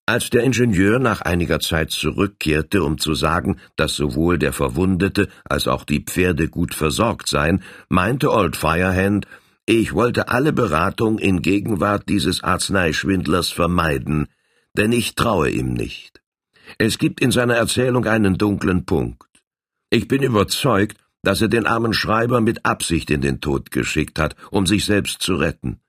Als 0.06 0.28
der 0.28 0.44
Ingenieur 0.44 0.98
nach 0.98 1.22
einiger 1.22 1.60
Zeit 1.60 1.90
zurückkehrte, 1.90 2.82
um 2.82 2.98
zu 2.98 3.14
sagen, 3.14 3.58
dass 3.76 3.96
sowohl 3.96 4.38
der 4.38 4.52
Verwundete 4.52 5.28
als 5.44 5.66
auch 5.66 5.84
die 5.84 6.00
Pferde 6.00 6.48
gut 6.48 6.74
versorgt 6.74 7.28
seien, 7.28 7.62
meinte 7.88 8.30
Old 8.30 8.56
Firehand, 8.56 9.26
ich 9.66 9.94
wollte 9.94 10.28
alle 10.28 10.52
Beratung 10.52 11.18
in 11.18 11.40
Gegenwart 11.40 12.08
dieses 12.10 12.42
Arzneischwindlers 12.42 13.48
vermeiden, 13.48 14.28
denn 14.76 14.92
ich 14.92 15.14
traue 15.14 15.48
ihm 15.48 15.72
nicht. 15.72 16.22
Es 16.76 16.98
gibt 16.98 17.20
in 17.20 17.30
seiner 17.30 17.54
Erzählung 17.54 18.04
einen 18.06 18.36
dunklen 18.36 18.84
Punkt. 18.84 19.26
Ich 19.88 20.06
bin 20.06 20.22
überzeugt, 20.22 20.98
dass 21.24 21.40
er 21.40 21.48
den 21.48 21.66
armen 21.66 21.94
Schreiber 21.94 22.40
mit 22.40 22.64
Absicht 22.64 23.10
in 23.10 23.20
den 23.20 23.40
Tod 23.40 23.70
geschickt 23.70 24.18
hat, 24.18 24.36
um 24.50 24.66
sich 24.66 24.84
selbst 24.84 25.22
zu 25.22 25.34
retten. 25.34 25.80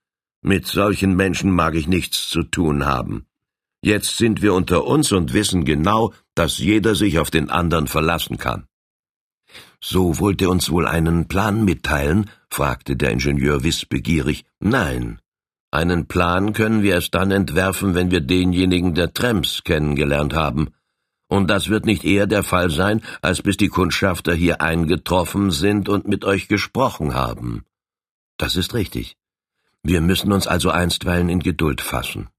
Mit 0.41 0.65
solchen 0.67 1.15
Menschen 1.15 1.51
mag 1.51 1.75
ich 1.75 1.87
nichts 1.87 2.29
zu 2.29 2.43
tun 2.43 2.85
haben. 2.85 3.25
Jetzt 3.81 4.17
sind 4.17 4.41
wir 4.41 4.53
unter 4.53 4.85
uns 4.85 5.11
und 5.11 5.33
wissen 5.33 5.65
genau, 5.65 6.13
dass 6.33 6.57
jeder 6.57 6.95
sich 6.95 7.19
auf 7.19 7.29
den 7.29 7.49
anderen 7.49 7.87
verlassen 7.87 8.37
kann. 8.37 8.65
So 9.79 10.19
wollt 10.19 10.41
ihr 10.41 10.49
uns 10.49 10.71
wohl 10.71 10.87
einen 10.87 11.27
Plan 11.27 11.63
mitteilen? 11.63 12.29
fragte 12.49 12.95
der 12.95 13.11
Ingenieur 13.11 13.63
wissbegierig. 13.63 14.45
Nein. 14.59 15.19
Einen 15.71 16.07
Plan 16.07 16.53
können 16.53 16.81
wir 16.81 16.93
erst 16.93 17.13
dann 17.13 17.31
entwerfen, 17.31 17.93
wenn 17.93 18.09
wir 18.09 18.21
denjenigen 18.21 18.95
der 18.95 19.13
Tramps 19.13 19.63
kennengelernt 19.63 20.33
haben. 20.33 20.69
Und 21.27 21.49
das 21.49 21.69
wird 21.69 21.85
nicht 21.85 22.03
eher 22.03 22.27
der 22.27 22.43
Fall 22.43 22.69
sein, 22.69 23.01
als 23.21 23.41
bis 23.41 23.57
die 23.57 23.69
Kundschafter 23.69 24.33
hier 24.33 24.61
eingetroffen 24.61 25.51
sind 25.51 25.89
und 25.89 26.07
mit 26.07 26.23
euch 26.23 26.47
gesprochen 26.47 27.13
haben. 27.13 27.65
Das 28.37 28.55
ist 28.55 28.73
richtig. 28.73 29.17
Wir 29.81 30.01
müssen 30.01 30.31
uns 30.31 30.47
also 30.47 30.69
einstweilen 30.69 31.29
in 31.29 31.39
Geduld 31.39 31.81
fassen. 31.81 32.29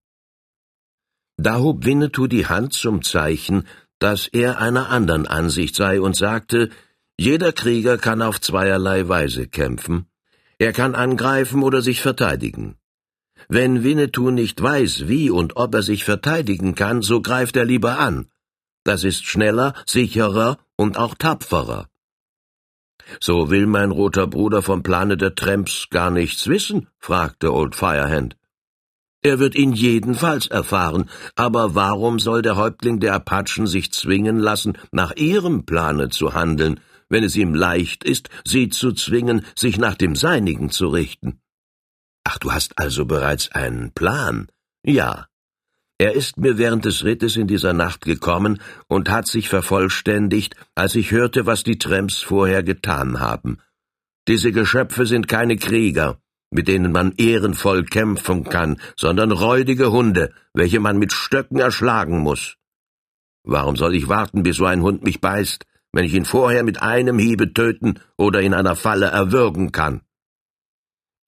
Da 1.37 1.59
hob 1.59 1.85
Winnetou 1.85 2.27
die 2.27 2.47
Hand 2.47 2.73
zum 2.73 3.03
Zeichen, 3.03 3.67
dass 3.99 4.27
er 4.27 4.59
einer 4.59 4.89
anderen 4.91 5.27
Ansicht 5.27 5.75
sei 5.75 6.01
und 6.01 6.17
sagte, 6.17 6.71
jeder 7.19 7.53
Krieger 7.53 7.99
kann 7.99 8.23
auf 8.23 8.41
zweierlei 8.41 9.09
Weise 9.09 9.47
kämpfen. 9.47 10.07
Er 10.59 10.73
kann 10.73 10.95
angreifen 10.95 11.63
oder 11.63 11.83
sich 11.83 12.01
verteidigen. 12.01 12.77
Wenn 13.49 13.85
Winnetou 13.85 14.31
nicht 14.31 14.63
weiß, 14.63 15.09
wie 15.09 15.31
und 15.31 15.57
ob 15.57 15.75
er 15.75 15.83
sich 15.83 16.05
verteidigen 16.05 16.75
kann, 16.75 17.03
so 17.03 17.21
greift 17.21 17.57
er 17.57 17.65
lieber 17.65 17.99
an. 17.99 18.29
Das 18.87 19.03
ist 19.03 19.25
schneller, 19.27 19.75
sicherer 19.85 20.59
und 20.77 20.97
auch 20.97 21.17
tapferer. 21.17 21.89
So 23.19 23.51
will 23.51 23.67
mein 23.67 23.91
roter 23.91 24.29
Bruder 24.29 24.63
vom 24.63 24.85
Plane 24.85 25.17
der 25.17 25.35
Tramps 25.35 25.89
gar 25.91 26.13
nichts 26.13 26.47
wissen? 26.47 26.87
fragte 27.01 27.53
Old 27.53 27.75
Firehand. 27.75 28.37
Er 29.23 29.41
wird 29.41 29.57
ihn 29.57 29.73
jedenfalls 29.73 30.47
erfahren, 30.47 31.11
aber 31.35 31.75
warum 31.75 32.21
soll 32.21 32.43
der 32.43 32.55
Häuptling 32.55 33.01
der 33.01 33.15
Apachen 33.15 33.67
sich 33.67 33.93
zwingen 33.93 34.39
lassen, 34.39 34.79
nach 34.93 35.17
ihrem 35.17 35.67
Plane 35.67 36.11
zu 36.11 36.35
handeln, 36.35 36.79
wenn 37.09 37.25
es 37.25 37.35
ihm 37.35 37.55
leicht 37.55 38.05
ist, 38.05 38.29
sie 38.45 38.69
zu 38.69 38.93
zwingen, 38.93 39.45
sich 39.57 39.79
nach 39.79 39.97
dem 39.97 40.15
seinigen 40.15 40.71
zu 40.71 40.87
richten? 40.87 41.41
Ach, 42.23 42.39
du 42.39 42.53
hast 42.53 42.79
also 42.79 43.05
bereits 43.05 43.51
einen 43.51 43.91
Plan? 43.91 44.47
Ja. 44.85 45.27
Er 45.99 46.13
ist 46.13 46.37
mir 46.37 46.59
während 46.59 46.85
des 46.85 47.05
Rittes 47.05 47.37
in 47.37 47.47
dieser 47.47 47.73
Nacht 47.73 48.05
gekommen 48.05 48.61
und 48.87 49.09
hat 49.09 49.27
sich 49.27 49.49
vervollständigt, 49.49 50.55
als 50.75 50.95
ich 50.95 51.11
hörte, 51.11 51.47
was 51.47 51.63
die 51.63 51.79
Tramps 51.79 52.21
vorher 52.21 52.63
getan 52.63 53.19
haben. 53.19 53.59
Diese 54.29 54.53
Geschöpfe 54.53 55.07
sind 55.07 55.27
keine 55.27 55.57
Krieger, 55.57 56.21
mit 56.51 56.69
denen 56.69 56.93
man 56.93 57.13
ehrenvoll 57.13 57.85
kämpfen 57.85 58.45
kann, 58.45 58.81
sondern 58.97 59.33
räudige 59.33 59.91
Hunde, 59.91 60.35
welche 60.53 60.81
man 60.81 60.99
mit 60.99 61.13
Stöcken 61.13 61.59
erschlagen 61.59 62.19
muss. 62.19 62.57
Warum 63.45 63.77
soll 63.77 63.95
ich 63.95 64.09
warten, 64.09 64.43
bis 64.43 64.57
so 64.57 64.67
ein 64.67 64.83
Hund 64.83 65.03
mich 65.03 65.21
beißt, 65.21 65.65
wenn 65.93 66.05
ich 66.05 66.13
ihn 66.13 66.25
vorher 66.27 66.63
mit 66.63 66.83
einem 66.83 67.19
Hiebe 67.19 67.55
töten 67.55 68.01
oder 68.19 68.43
in 68.43 68.53
einer 68.53 68.77
Falle 68.77 69.07
erwürgen 69.07 69.73
kann? 69.73 70.03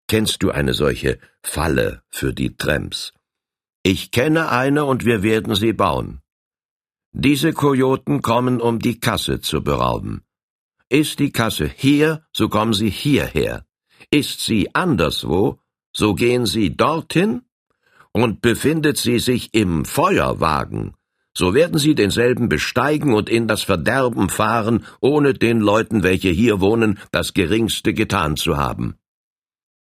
Kennst 0.08 0.42
du 0.42 0.50
eine 0.50 0.74
solche 0.74 1.18
Falle 1.42 2.02
für 2.10 2.32
die 2.32 2.56
Tramps? 2.56 3.15
Ich 3.88 4.10
kenne 4.10 4.50
eine 4.50 4.84
und 4.84 5.04
wir 5.04 5.22
werden 5.22 5.54
sie 5.54 5.72
bauen. 5.72 6.20
Diese 7.12 7.52
Kojoten 7.52 8.20
kommen, 8.20 8.60
um 8.60 8.80
die 8.80 8.98
Kasse 8.98 9.40
zu 9.40 9.62
berauben. 9.62 10.24
Ist 10.88 11.20
die 11.20 11.30
Kasse 11.30 11.70
hier, 11.72 12.24
so 12.32 12.48
kommen 12.48 12.72
sie 12.72 12.90
hierher. 12.90 13.64
Ist 14.10 14.40
sie 14.40 14.74
anderswo, 14.74 15.60
so 15.92 16.16
gehen 16.16 16.46
Sie 16.46 16.76
dorthin, 16.76 17.42
und 18.10 18.40
befindet 18.40 18.96
sie 18.98 19.20
sich 19.20 19.54
im 19.54 19.84
Feuerwagen, 19.84 20.96
so 21.32 21.54
werden 21.54 21.78
Sie 21.78 21.94
denselben 21.94 22.48
besteigen 22.48 23.14
und 23.14 23.30
in 23.30 23.46
das 23.46 23.62
Verderben 23.62 24.30
fahren, 24.30 24.84
ohne 25.00 25.32
den 25.32 25.60
Leuten, 25.60 26.02
welche 26.02 26.30
hier 26.30 26.60
wohnen, 26.60 26.98
das 27.12 27.34
geringste 27.34 27.94
getan 27.94 28.36
zu 28.36 28.56
haben. 28.56 28.96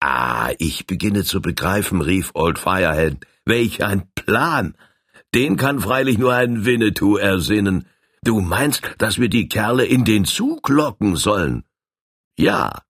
Ah, 0.01 0.53
ich 0.59 0.87
beginne 0.87 1.25
zu 1.25 1.41
begreifen, 1.41 2.03
rief 2.03 2.33
Old 2.35 2.59
Firehand. 2.59 3.25
Welch 3.45 3.85
ein 3.85 4.09
Plan! 4.15 4.77
Den 5.35 5.57
kann 5.57 5.81
freilich 5.81 6.19
nur 6.19 6.35
ein 6.35 6.65
Winnetou 6.65 7.17
ersinnen. 7.17 7.87
Du 8.23 8.41
meinst, 8.41 8.83
dass 8.99 9.19
wir 9.19 9.29
die 9.29 9.49
Kerle 9.49 9.85
in 9.85 10.05
den 10.05 10.25
Zug 10.25 10.69
locken 10.69 11.17
sollen? 11.17 11.65
Ja, 12.39 12.83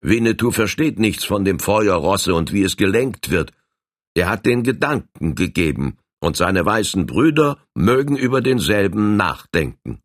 Winnetou 0.00 0.50
versteht 0.50 0.98
nichts 0.98 1.24
von 1.24 1.44
dem 1.44 1.58
Feuerrosse 1.58 2.34
und 2.34 2.52
wie 2.52 2.62
es 2.62 2.76
gelenkt 2.76 3.30
wird. 3.30 3.52
Er 4.14 4.28
hat 4.28 4.46
den 4.46 4.62
Gedanken 4.62 5.34
gegeben, 5.34 5.98
und 6.20 6.36
seine 6.36 6.64
weißen 6.64 7.06
Brüder 7.06 7.58
mögen 7.74 8.16
über 8.16 8.40
denselben 8.40 9.16
nachdenken. 9.16 10.00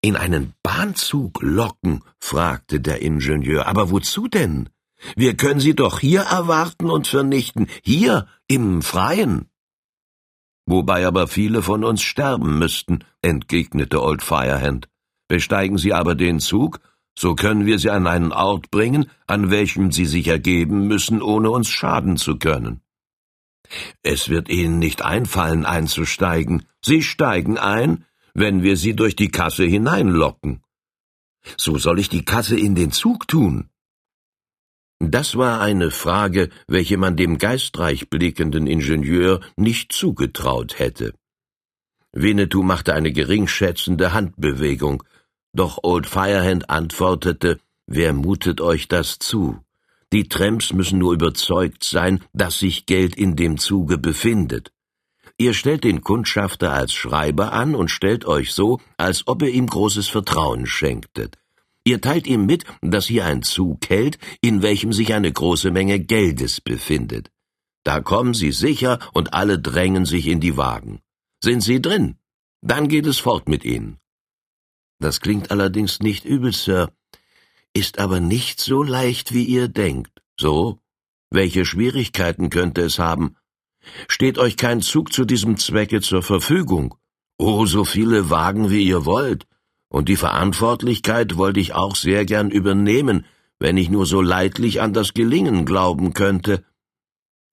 In 0.00 0.16
einen 0.16 0.54
Bahnzug 0.62 1.42
locken? 1.42 2.04
fragte 2.20 2.80
der 2.80 3.02
Ingenieur. 3.02 3.66
Aber 3.66 3.90
wozu 3.90 4.28
denn? 4.28 4.68
Wir 5.16 5.36
können 5.36 5.60
sie 5.60 5.74
doch 5.74 6.00
hier 6.00 6.22
erwarten 6.22 6.90
und 6.90 7.06
vernichten, 7.06 7.68
hier 7.82 8.26
im 8.48 8.82
Freien. 8.82 9.48
Wobei 10.66 11.06
aber 11.06 11.28
viele 11.28 11.62
von 11.62 11.84
uns 11.84 12.02
sterben 12.02 12.58
müssten, 12.58 13.04
entgegnete 13.22 14.02
Old 14.02 14.22
Firehand. 14.22 14.88
Besteigen 15.28 15.78
Sie 15.78 15.92
aber 15.92 16.14
den 16.14 16.40
Zug, 16.40 16.80
so 17.18 17.34
können 17.34 17.66
wir 17.66 17.78
sie 17.78 17.90
an 17.90 18.06
einen 18.06 18.32
Ort 18.32 18.70
bringen, 18.70 19.10
an 19.26 19.50
welchem 19.50 19.92
sie 19.92 20.06
sich 20.06 20.28
ergeben 20.28 20.86
müssen, 20.86 21.20
ohne 21.20 21.50
uns 21.50 21.68
schaden 21.68 22.16
zu 22.16 22.38
können. 22.38 22.80
Es 24.02 24.28
wird 24.28 24.48
ihnen 24.48 24.78
nicht 24.78 25.02
einfallen, 25.02 25.66
einzusteigen. 25.66 26.64
Sie 26.80 27.02
steigen 27.02 27.58
ein, 27.58 28.04
wenn 28.34 28.62
wir 28.62 28.76
sie 28.76 28.94
durch 28.94 29.16
die 29.16 29.30
Kasse 29.30 29.64
hineinlocken. 29.64 30.62
So 31.56 31.76
soll 31.76 31.98
ich 31.98 32.08
die 32.08 32.24
Kasse 32.24 32.58
in 32.58 32.74
den 32.74 32.92
Zug 32.92 33.26
tun. 33.26 33.68
Das 35.00 35.36
war 35.36 35.60
eine 35.60 35.90
Frage, 35.90 36.48
welche 36.66 36.96
man 36.96 37.16
dem 37.16 37.38
geistreich 37.38 38.10
blickenden 38.10 38.66
Ingenieur 38.66 39.40
nicht 39.56 39.92
zugetraut 39.92 40.78
hätte. 40.78 41.14
Winnetou 42.12 42.62
machte 42.62 42.94
eine 42.94 43.12
geringschätzende 43.12 44.12
Handbewegung, 44.12 45.04
doch 45.52 45.78
Old 45.82 46.06
Firehand 46.06 46.68
antwortete, 46.68 47.58
Wer 47.86 48.12
mutet 48.12 48.60
euch 48.60 48.86
das 48.88 49.18
zu? 49.18 49.60
Die 50.12 50.28
Tramps 50.28 50.72
müssen 50.72 50.98
nur 50.98 51.14
überzeugt 51.14 51.84
sein, 51.84 52.20
dass 52.34 52.58
sich 52.58 52.84
Geld 52.84 53.16
in 53.16 53.34
dem 53.34 53.56
Zuge 53.56 53.98
befindet. 53.98 54.72
Ihr 55.38 55.54
stellt 55.54 55.84
den 55.84 56.02
Kundschafter 56.02 56.72
als 56.72 56.92
Schreiber 56.92 57.52
an 57.52 57.74
und 57.74 57.90
stellt 57.90 58.24
euch 58.26 58.52
so, 58.52 58.80
als 58.96 59.26
ob 59.26 59.42
ihr 59.42 59.50
ihm 59.50 59.66
großes 59.66 60.08
Vertrauen 60.08 60.66
schenktet. 60.66 61.38
Ihr 61.88 62.02
teilt 62.02 62.26
ihm 62.26 62.44
mit, 62.44 62.64
dass 62.82 63.06
hier 63.06 63.24
ein 63.24 63.42
Zug 63.42 63.88
hält, 63.88 64.18
in 64.42 64.60
welchem 64.60 64.92
sich 64.92 65.14
eine 65.14 65.32
große 65.32 65.70
Menge 65.70 65.98
Geldes 65.98 66.60
befindet. 66.60 67.30
Da 67.82 68.02
kommen 68.02 68.34
sie 68.34 68.52
sicher 68.52 68.98
und 69.14 69.32
alle 69.32 69.58
drängen 69.58 70.04
sich 70.04 70.26
in 70.26 70.38
die 70.38 70.58
Wagen. 70.58 71.00
Sind 71.42 71.62
sie 71.62 71.80
drin? 71.80 72.16
Dann 72.60 72.88
geht 72.88 73.06
es 73.06 73.18
fort 73.18 73.48
mit 73.48 73.64
ihnen. 73.64 73.96
Das 74.98 75.22
klingt 75.22 75.50
allerdings 75.50 76.00
nicht 76.00 76.26
übel, 76.26 76.52
Sir, 76.52 76.92
ist 77.72 77.98
aber 77.98 78.20
nicht 78.20 78.60
so 78.60 78.82
leicht, 78.82 79.32
wie 79.32 79.44
ihr 79.44 79.68
denkt. 79.68 80.12
So? 80.38 80.80
Welche 81.30 81.64
Schwierigkeiten 81.64 82.50
könnte 82.50 82.82
es 82.82 82.98
haben? 82.98 83.36
Steht 84.08 84.36
euch 84.36 84.58
kein 84.58 84.82
Zug 84.82 85.10
zu 85.10 85.24
diesem 85.24 85.56
Zwecke 85.56 86.02
zur 86.02 86.22
Verfügung? 86.22 86.96
Oh, 87.38 87.64
so 87.64 87.86
viele 87.86 88.28
Wagen, 88.28 88.68
wie 88.68 88.86
ihr 88.86 89.06
wollt. 89.06 89.46
Und 89.88 90.08
die 90.08 90.16
Verantwortlichkeit 90.16 91.36
wollte 91.36 91.60
ich 91.60 91.74
auch 91.74 91.96
sehr 91.96 92.24
gern 92.24 92.50
übernehmen, 92.50 93.24
wenn 93.58 93.76
ich 93.76 93.90
nur 93.90 94.06
so 94.06 94.20
leidlich 94.20 94.80
an 94.80 94.92
das 94.92 95.14
Gelingen 95.14 95.64
glauben 95.64 96.12
könnte. 96.12 96.64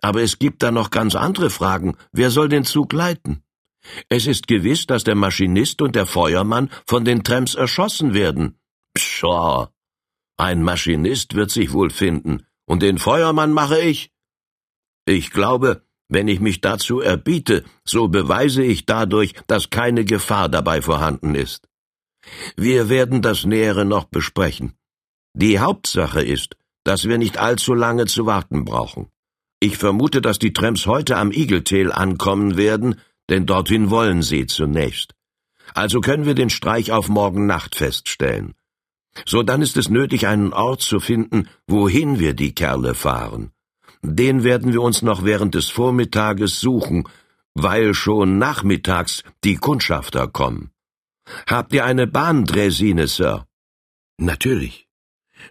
Aber 0.01 0.21
es 0.21 0.37
gibt 0.37 0.61
da 0.61 0.71
noch 0.71 0.91
ganz 0.91 1.15
andere 1.15 1.49
Fragen. 1.49 1.97
Wer 2.11 2.29
soll 2.29 2.49
den 2.49 2.65
Zug 2.65 2.93
leiten? 2.93 3.41
Es 4.09 4.27
ist 4.27 4.47
gewiss, 4.47 4.85
dass 4.85 5.03
der 5.03 5.15
Maschinist 5.15 5.81
und 5.81 5.95
der 5.95 6.05
Feuermann 6.05 6.69
von 6.85 7.05
den 7.05 7.23
Trams 7.23 7.55
erschossen 7.55 8.13
werden. 8.13 8.59
Pshaw! 8.93 9.69
Ein 10.37 10.63
Maschinist 10.63 11.35
wird 11.35 11.49
sich 11.49 11.71
wohl 11.71 11.89
finden, 11.89 12.45
und 12.65 12.81
den 12.81 12.97
Feuermann 12.97 13.53
mache 13.53 13.79
ich. 13.79 14.11
Ich 15.05 15.31
glaube, 15.31 15.83
wenn 16.09 16.27
ich 16.27 16.39
mich 16.39 16.61
dazu 16.61 16.99
erbiete, 16.99 17.63
so 17.83 18.07
beweise 18.07 18.63
ich 18.63 18.85
dadurch, 18.85 19.33
dass 19.47 19.69
keine 19.69 20.03
Gefahr 20.03 20.49
dabei 20.49 20.81
vorhanden 20.81 21.35
ist. 21.35 21.67
Wir 22.55 22.89
werden 22.89 23.21
das 23.21 23.45
Nähere 23.45 23.85
noch 23.85 24.05
besprechen. 24.05 24.73
Die 25.33 25.59
Hauptsache 25.59 26.21
ist, 26.21 26.57
dass 26.83 27.07
wir 27.07 27.17
nicht 27.17 27.37
allzu 27.37 27.73
lange 27.73 28.05
zu 28.05 28.25
warten 28.25 28.63
brauchen. 28.65 29.07
Ich 29.59 29.77
vermute, 29.77 30.21
dass 30.21 30.39
die 30.39 30.53
Trams 30.53 30.85
heute 30.85 31.17
am 31.17 31.31
Igeltail 31.31 31.91
ankommen 31.91 32.57
werden, 32.57 32.99
denn 33.29 33.45
dorthin 33.45 33.89
wollen 33.89 34.21
sie 34.21 34.45
zunächst. 34.45 35.13
Also 35.73 36.01
können 36.01 36.25
wir 36.25 36.35
den 36.35 36.49
Streich 36.49 36.91
auf 36.91 37.09
morgen 37.09 37.47
Nacht 37.47 37.75
feststellen. 37.75 38.53
So 39.25 39.43
dann 39.43 39.61
ist 39.61 39.77
es 39.77 39.89
nötig, 39.89 40.27
einen 40.27 40.53
Ort 40.53 40.81
zu 40.81 40.99
finden, 40.99 41.47
wohin 41.67 42.19
wir 42.19 42.33
die 42.33 42.53
Kerle 42.53 42.93
fahren. 42.93 43.51
Den 44.01 44.43
werden 44.43 44.73
wir 44.73 44.81
uns 44.81 45.01
noch 45.01 45.23
während 45.23 45.55
des 45.55 45.69
Vormittages 45.69 46.59
suchen, 46.59 47.07
weil 47.55 47.93
schon 47.93 48.37
nachmittags 48.37 49.23
die 49.43 49.55
Kundschafter 49.55 50.27
kommen. 50.27 50.71
Habt 51.47 51.73
ihr 51.73 51.85
eine 51.85 52.07
Bahndresine, 52.07 53.07
Sir? 53.07 53.45
Natürlich. 54.17 54.87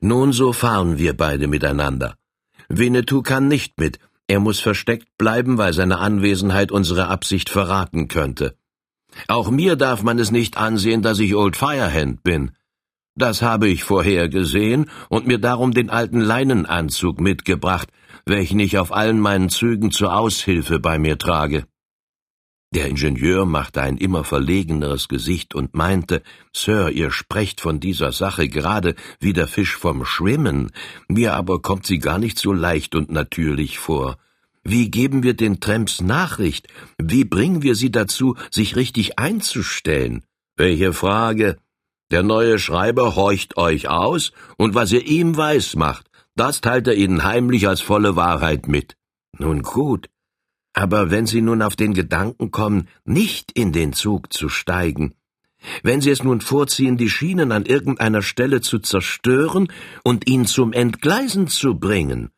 Nun, 0.00 0.32
so 0.32 0.52
fahren 0.52 0.98
wir 0.98 1.16
beide 1.16 1.46
miteinander. 1.46 2.16
Winnetou 2.68 3.22
kann 3.22 3.48
nicht 3.48 3.78
mit, 3.78 3.98
er 4.26 4.40
muss 4.40 4.60
versteckt 4.60 5.08
bleiben, 5.18 5.58
weil 5.58 5.72
seine 5.72 5.98
Anwesenheit 5.98 6.72
unsere 6.72 7.08
Absicht 7.08 7.50
verraten 7.50 8.08
könnte. 8.08 8.56
Auch 9.28 9.50
mir 9.50 9.76
darf 9.76 10.02
man 10.02 10.18
es 10.18 10.30
nicht 10.30 10.56
ansehen, 10.56 11.02
dass 11.02 11.18
ich 11.18 11.34
Old 11.34 11.56
Firehand 11.56 12.22
bin. 12.22 12.52
Das 13.16 13.42
habe 13.42 13.68
ich 13.68 13.84
vorher 13.84 14.28
gesehen 14.28 14.90
und 15.08 15.26
mir 15.26 15.38
darum 15.38 15.72
den 15.72 15.88
alten 15.90 16.20
Leinenanzug 16.20 17.20
mitgebracht, 17.20 17.88
welchen 18.26 18.58
ich 18.58 18.78
auf 18.78 18.92
allen 18.92 19.20
meinen 19.20 19.50
Zügen 19.50 19.90
zur 19.92 20.16
Aushilfe 20.16 20.80
bei 20.80 20.98
mir 20.98 21.16
trage. 21.18 21.66
Der 22.74 22.88
Ingenieur 22.88 23.46
machte 23.46 23.82
ein 23.82 23.98
immer 23.98 24.24
verlegeneres 24.24 25.06
Gesicht 25.06 25.54
und 25.54 25.74
meinte, 25.74 26.22
Sir, 26.52 26.90
ihr 26.90 27.12
sprecht 27.12 27.60
von 27.60 27.78
dieser 27.78 28.10
Sache 28.10 28.48
gerade 28.48 28.96
wie 29.20 29.32
der 29.32 29.46
Fisch 29.46 29.76
vom 29.76 30.04
Schwimmen, 30.04 30.72
mir 31.06 31.34
aber 31.34 31.62
kommt 31.62 31.86
sie 31.86 32.00
gar 32.00 32.18
nicht 32.18 32.36
so 32.36 32.52
leicht 32.52 32.96
und 32.96 33.12
natürlich 33.12 33.78
vor. 33.78 34.16
Wie 34.64 34.90
geben 34.90 35.22
wir 35.22 35.34
den 35.34 35.60
Tramps 35.60 36.00
Nachricht? 36.00 36.66
Wie 37.00 37.24
bringen 37.24 37.62
wir 37.62 37.76
sie 37.76 37.92
dazu, 37.92 38.34
sich 38.50 38.74
richtig 38.74 39.20
einzustellen? 39.20 40.24
Welche 40.56 40.92
Frage? 40.92 41.58
Der 42.10 42.24
neue 42.24 42.58
Schreiber 42.58 43.14
horcht 43.14 43.56
euch 43.56 43.88
aus, 43.88 44.32
und 44.56 44.74
was 44.74 44.90
ihr 44.90 45.06
ihm 45.06 45.36
weiß 45.36 45.76
macht, 45.76 46.10
das 46.34 46.60
teilt 46.60 46.88
er 46.88 46.94
ihnen 46.96 47.22
heimlich 47.22 47.68
als 47.68 47.80
volle 47.80 48.16
Wahrheit 48.16 48.66
mit. 48.66 48.96
Nun 49.38 49.62
gut, 49.62 50.08
aber 50.74 51.10
wenn 51.10 51.26
Sie 51.26 51.40
nun 51.40 51.62
auf 51.62 51.76
den 51.76 51.94
Gedanken 51.94 52.50
kommen, 52.50 52.88
nicht 53.04 53.52
in 53.52 53.72
den 53.72 53.92
Zug 53.92 54.32
zu 54.32 54.48
steigen, 54.48 55.14
wenn 55.82 56.02
Sie 56.02 56.10
es 56.10 56.22
nun 56.22 56.42
vorziehen, 56.42 56.98
die 56.98 57.08
Schienen 57.08 57.52
an 57.52 57.64
irgendeiner 57.64 58.20
Stelle 58.20 58.60
zu 58.60 58.78
zerstören 58.80 59.68
und 60.02 60.28
ihn 60.28 60.44
zum 60.44 60.74
Entgleisen 60.74 61.48
zu 61.48 61.78
bringen, 61.78 62.30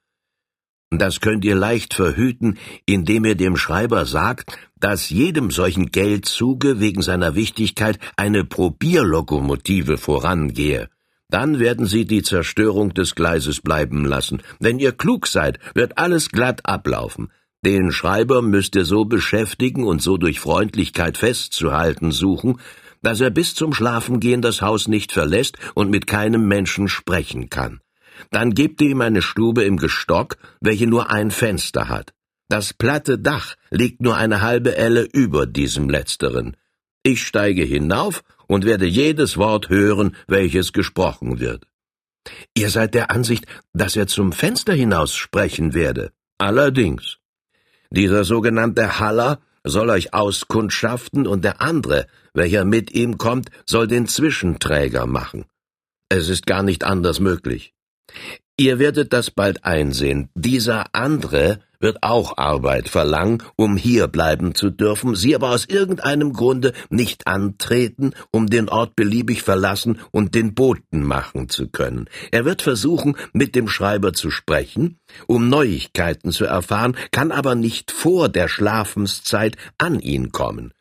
das 0.90 1.20
könnt 1.20 1.44
ihr 1.44 1.56
leicht 1.56 1.94
verhüten, 1.94 2.58
indem 2.86 3.24
ihr 3.24 3.34
dem 3.34 3.56
Schreiber 3.56 4.06
sagt, 4.06 4.56
dass 4.78 5.10
jedem 5.10 5.50
solchen 5.50 5.90
Geldzuge 5.90 6.78
wegen 6.78 7.02
seiner 7.02 7.34
Wichtigkeit 7.34 7.98
eine 8.16 8.44
Probierlokomotive 8.44 9.98
vorangehe. 9.98 10.88
Dann 11.28 11.58
werden 11.58 11.86
sie 11.86 12.04
die 12.04 12.22
Zerstörung 12.22 12.94
des 12.94 13.16
Gleises 13.16 13.60
bleiben 13.60 14.04
lassen. 14.04 14.42
Wenn 14.60 14.78
ihr 14.78 14.92
klug 14.92 15.26
seid, 15.26 15.58
wird 15.74 15.98
alles 15.98 16.28
glatt 16.28 16.64
ablaufen. 16.64 17.32
Den 17.66 17.90
Schreiber 17.90 18.42
müsst 18.42 18.76
ihr 18.76 18.84
so 18.84 19.06
beschäftigen 19.06 19.82
und 19.82 20.00
so 20.00 20.18
durch 20.18 20.38
Freundlichkeit 20.38 21.18
festzuhalten 21.18 22.12
suchen, 22.12 22.60
dass 23.02 23.20
er 23.20 23.30
bis 23.30 23.56
zum 23.56 23.74
Schlafengehen 23.74 24.40
das 24.40 24.62
Haus 24.62 24.86
nicht 24.86 25.10
verlässt 25.10 25.56
und 25.74 25.90
mit 25.90 26.06
keinem 26.06 26.46
Menschen 26.46 26.86
sprechen 26.86 27.50
kann. 27.50 27.80
Dann 28.30 28.54
gebt 28.54 28.80
ihr 28.82 28.90
ihm 28.90 29.00
eine 29.00 29.20
Stube 29.20 29.64
im 29.64 29.78
Gestock, 29.78 30.36
welche 30.60 30.86
nur 30.86 31.10
ein 31.10 31.32
Fenster 31.32 31.88
hat. 31.88 32.14
Das 32.48 32.72
platte 32.72 33.18
Dach 33.18 33.56
liegt 33.70 34.00
nur 34.00 34.16
eine 34.16 34.42
halbe 34.42 34.76
Elle 34.76 35.02
über 35.02 35.44
diesem 35.44 35.90
letzteren. 35.90 36.56
Ich 37.02 37.26
steige 37.26 37.64
hinauf 37.64 38.22
und 38.46 38.64
werde 38.64 38.86
jedes 38.86 39.38
Wort 39.38 39.70
hören, 39.70 40.14
welches 40.28 40.72
gesprochen 40.72 41.40
wird. 41.40 41.66
Ihr 42.54 42.70
seid 42.70 42.94
der 42.94 43.10
Ansicht, 43.10 43.44
dass 43.72 43.96
er 43.96 44.06
zum 44.06 44.30
Fenster 44.30 44.72
hinaus 44.72 45.16
sprechen 45.16 45.74
werde. 45.74 46.12
Allerdings. 46.38 47.18
Dieser 47.96 48.24
sogenannte 48.24 49.00
Haller 49.00 49.40
soll 49.64 49.88
euch 49.88 50.12
auskundschaften 50.12 51.26
und 51.26 51.44
der 51.44 51.62
andere, 51.62 52.06
welcher 52.34 52.66
mit 52.66 52.92
ihm 52.92 53.16
kommt, 53.16 53.48
soll 53.64 53.88
den 53.88 54.06
Zwischenträger 54.06 55.06
machen. 55.06 55.46
Es 56.10 56.28
ist 56.28 56.44
gar 56.46 56.62
nicht 56.62 56.84
anders 56.84 57.20
möglich. 57.20 57.72
Ihr 58.58 58.78
werdet 58.78 59.14
das 59.14 59.30
bald 59.30 59.64
einsehen. 59.64 60.28
Dieser 60.34 60.94
andere 60.94 61.60
wird 61.80 62.02
auch 62.02 62.36
Arbeit 62.36 62.88
verlangen, 62.88 63.42
um 63.56 63.76
hier 63.76 64.08
bleiben 64.08 64.54
zu 64.54 64.70
dürfen, 64.70 65.14
sie 65.14 65.34
aber 65.34 65.50
aus 65.50 65.64
irgendeinem 65.66 66.32
Grunde 66.32 66.72
nicht 66.90 67.26
antreten, 67.26 68.12
um 68.30 68.46
den 68.46 68.68
Ort 68.68 68.96
beliebig 68.96 69.42
verlassen 69.42 70.00
und 70.10 70.34
den 70.34 70.54
Boten 70.54 71.02
machen 71.02 71.48
zu 71.48 71.68
können. 71.68 72.08
Er 72.30 72.44
wird 72.44 72.62
versuchen, 72.62 73.16
mit 73.32 73.54
dem 73.54 73.68
Schreiber 73.68 74.12
zu 74.12 74.30
sprechen, 74.30 74.98
um 75.26 75.48
Neuigkeiten 75.48 76.32
zu 76.32 76.44
erfahren, 76.44 76.96
kann 77.10 77.32
aber 77.32 77.54
nicht 77.54 77.90
vor 77.90 78.28
der 78.28 78.48
Schlafenszeit 78.48 79.56
an 79.78 80.00
ihn 80.00 80.32
kommen. 80.32 80.72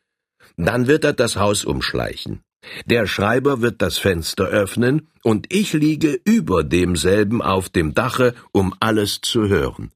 Dann 0.58 0.88
wird 0.88 1.04
er 1.04 1.14
das 1.14 1.36
Haus 1.36 1.66
umschleichen. 1.66 2.42
Der 2.86 3.08
Schreiber 3.08 3.62
wird 3.62 3.82
das 3.82 3.98
Fenster 3.98 4.46
öffnen, 4.46 5.10
und 5.24 5.52
ich 5.52 5.74
liege 5.74 6.20
über 6.24 6.64
demselben 6.64 7.42
auf 7.42 7.70
dem 7.70 7.94
Dache, 7.94 8.34
um 8.52 8.74
alles 8.80 9.22
zu 9.22 9.48
hören. 9.48 9.92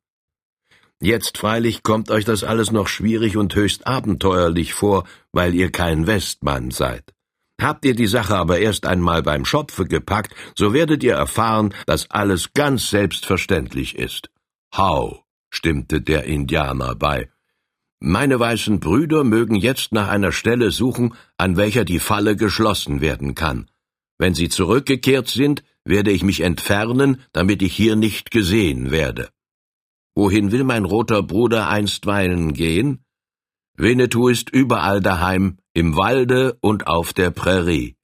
Jetzt 1.01 1.38
freilich 1.38 1.81
kommt 1.81 2.12
euch 2.12 2.25
das 2.25 2.43
alles 2.43 2.71
noch 2.71 2.88
schwierig 2.89 3.38
und 3.38 3.55
höchst 3.55 3.88
abenteuerlich 3.88 4.73
vor, 4.73 5.05
weil 5.31 5.55
ihr 5.55 5.71
kein 5.71 6.07
Westmann 6.07 6.71
seid. 6.71 7.13
Habt 7.62 7.85
ihr 7.85 7.95
die 7.95 8.07
Sache 8.07 8.35
aber 8.35 8.59
erst 8.59 8.85
einmal 8.85 9.23
beim 9.23 9.45
Schopfe 9.45 9.85
gepackt, 9.85 10.35
so 10.55 10.73
werdet 10.73 11.03
ihr 11.03 11.13
erfahren, 11.13 11.73
dass 11.85 12.12
alles 12.12 12.53
ganz 12.53 12.89
selbstverständlich 12.89 13.97
ist. 13.97 14.29
Hau, 14.75 15.23
stimmte 15.49 16.01
der 16.01 16.25
Indianer 16.25 16.95
bei. 16.95 17.29
Meine 18.01 18.39
weißen 18.39 18.79
Brüder 18.79 19.23
mögen 19.23 19.55
jetzt 19.55 19.91
nach 19.93 20.07
einer 20.07 20.31
Stelle 20.31 20.71
suchen, 20.71 21.15
an 21.38 21.57
welcher 21.57 21.83
die 21.85 21.99
Falle 21.99 22.35
geschlossen 22.35 23.01
werden 23.01 23.35
kann. 23.35 23.69
Wenn 24.17 24.33
sie 24.33 24.49
zurückgekehrt 24.49 25.27
sind, 25.27 25.63
werde 25.83 26.12
ich 26.12 26.23
mich 26.23 26.41
entfernen, 26.41 27.21
damit 27.33 27.62
ich 27.62 27.73
hier 27.73 27.95
nicht 27.95 28.31
gesehen 28.31 28.91
werde. 28.91 29.29
Wohin 30.15 30.52
will 30.52 30.63
mein 30.63 30.86
roter 30.86 31.24
Bruder 31.24 31.69
einstweilen 31.69 32.54
gehen? 32.54 33.06
Winnetou 33.78 34.28
ist 34.28 34.50
überall 34.50 35.00
daheim, 35.00 35.58
im 35.74 35.95
Walde 35.95 36.58
und 36.62 36.88
auf 36.88 37.13
der 37.13 37.32
Prärie. 37.32 37.95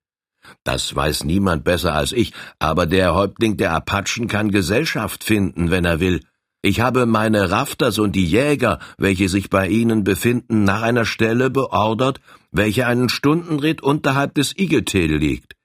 Das 0.63 0.96
weiß 0.96 1.26
niemand 1.26 1.63
besser 1.63 1.94
als 1.94 2.12
ich, 2.12 2.34
aber 2.60 2.86
der 2.86 3.13
Häuptling 3.13 3.58
der 3.58 3.74
Apachen 3.74 4.28
kann 4.28 4.52
Gesellschaft 4.52 5.24
finden, 5.24 5.72
wenn 5.72 5.86
er 5.86 6.00
will. 6.00 6.22
Ich 6.62 6.80
habe 6.80 7.06
meine 7.06 7.52
Rafters 7.52 8.00
und 8.00 8.15
die 8.15 8.26
Jäger, 8.26 8.80
welche 8.98 9.30
sich 9.30 9.52
bei 9.52 9.68
ihnen 9.68 10.04
befinden, 10.04 10.63
nach 10.63 10.82
einer 10.82 11.06
Stelle 11.06 11.52
beordert, 11.52 12.22
welche 12.52 12.88
einen 12.88 13.10
Stundenritt 13.10 13.84
unterhalb 13.84 14.34
des 14.34 14.58
Igetel 14.58 15.18
liegt. 15.18 15.56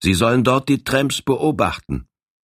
Sie 0.00 0.14
sollen 0.14 0.44
dort 0.44 0.68
die 0.68 0.84
Tramps 0.84 1.20
beobachten. 1.22 2.06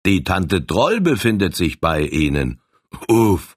Die 0.07 0.25
Tante 0.25 0.63
Droll 0.63 1.03
befindet 1.03 1.55
sich 1.55 1.81
bei 1.81 2.07
ihnen. 2.07 2.62
Uff, 3.09 3.57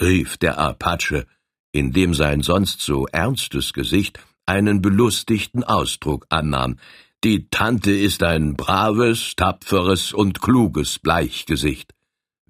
rief 0.00 0.36
der 0.36 0.58
Apache, 0.58 1.26
indem 1.72 2.14
sein 2.14 2.42
sonst 2.42 2.80
so 2.80 3.06
ernstes 3.06 3.72
Gesicht 3.72 4.20
einen 4.46 4.82
belustigten 4.82 5.64
Ausdruck 5.64 6.26
annahm. 6.28 6.76
Die 7.24 7.48
Tante 7.48 7.92
ist 7.92 8.22
ein 8.22 8.54
braves, 8.54 9.34
tapferes 9.36 10.12
und 10.12 10.40
kluges 10.40 10.98
Bleichgesicht. 10.98 11.94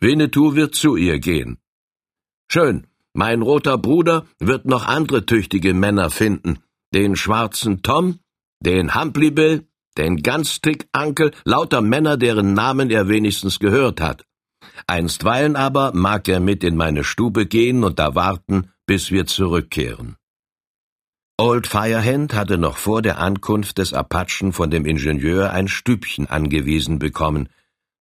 Winnetou 0.00 0.54
wird 0.54 0.74
zu 0.74 0.96
ihr 0.96 1.18
gehen. 1.20 1.58
Schön, 2.48 2.86
mein 3.12 3.42
roter 3.42 3.78
Bruder 3.78 4.26
wird 4.38 4.64
noch 4.64 4.86
andere 4.86 5.26
tüchtige 5.26 5.74
Männer 5.74 6.10
finden, 6.10 6.58
den 6.94 7.16
schwarzen 7.16 7.82
Tom, 7.82 8.18
den 8.60 8.94
Humphrey 8.94 9.30
Bill, 9.30 9.66
den 9.98 10.22
Ganstick 10.22 10.88
Ankel, 10.92 11.32
lauter 11.44 11.82
Männer, 11.82 12.16
deren 12.16 12.54
Namen 12.54 12.90
er 12.90 13.08
wenigstens 13.08 13.58
gehört 13.58 14.00
hat. 14.00 14.24
Einstweilen 14.86 15.56
aber 15.56 15.92
mag 15.94 16.28
er 16.28 16.40
mit 16.40 16.64
in 16.64 16.76
meine 16.76 17.04
Stube 17.04 17.46
gehen 17.46 17.84
und 17.84 17.98
da 17.98 18.14
warten, 18.14 18.70
bis 18.86 19.10
wir 19.10 19.26
zurückkehren. 19.26 20.16
Old 21.38 21.66
Firehand 21.66 22.34
hatte 22.34 22.58
noch 22.58 22.76
vor 22.76 23.02
der 23.02 23.18
Ankunft 23.18 23.78
des 23.78 23.94
Apachen 23.94 24.52
von 24.52 24.70
dem 24.70 24.86
Ingenieur 24.86 25.50
ein 25.50 25.66
Stübchen 25.66 26.28
angewiesen 26.28 26.98
bekommen. 26.98 27.48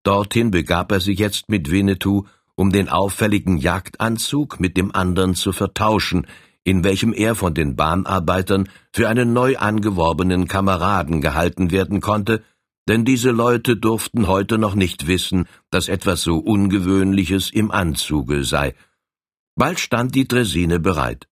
Dorthin 0.03 0.51
begab 0.51 0.91
er 0.91 0.99
sich 0.99 1.17
jetzt 1.17 1.49
mit 1.49 1.71
Winnetou, 1.71 2.25
um 2.55 2.71
den 2.71 2.89
auffälligen 2.89 3.57
Jagdanzug 3.57 4.59
mit 4.59 4.77
dem 4.77 4.93
andern 4.93 5.33
zu 5.33 5.53
vertauschen, 5.53 6.27
in 6.63 6.83
welchem 6.83 7.13
er 7.13 7.35
von 7.35 7.53
den 7.53 7.75
Bahnarbeitern 7.75 8.69
für 8.91 9.09
einen 9.09 9.33
neu 9.33 9.57
angeworbenen 9.57 10.47
Kameraden 10.47 11.21
gehalten 11.21 11.71
werden 11.71 12.01
konnte, 12.01 12.43
denn 12.87 13.05
diese 13.05 13.31
Leute 13.31 13.77
durften 13.77 14.27
heute 14.27 14.57
noch 14.57 14.75
nicht 14.75 15.07
wissen, 15.07 15.47
dass 15.69 15.87
etwas 15.87 16.21
so 16.21 16.37
Ungewöhnliches 16.37 17.51
im 17.51 17.71
Anzuge 17.71 18.43
sei. 18.43 18.75
Bald 19.55 19.79
stand 19.79 20.15
die 20.15 20.27
Dresine 20.27 20.79
bereit. 20.79 21.27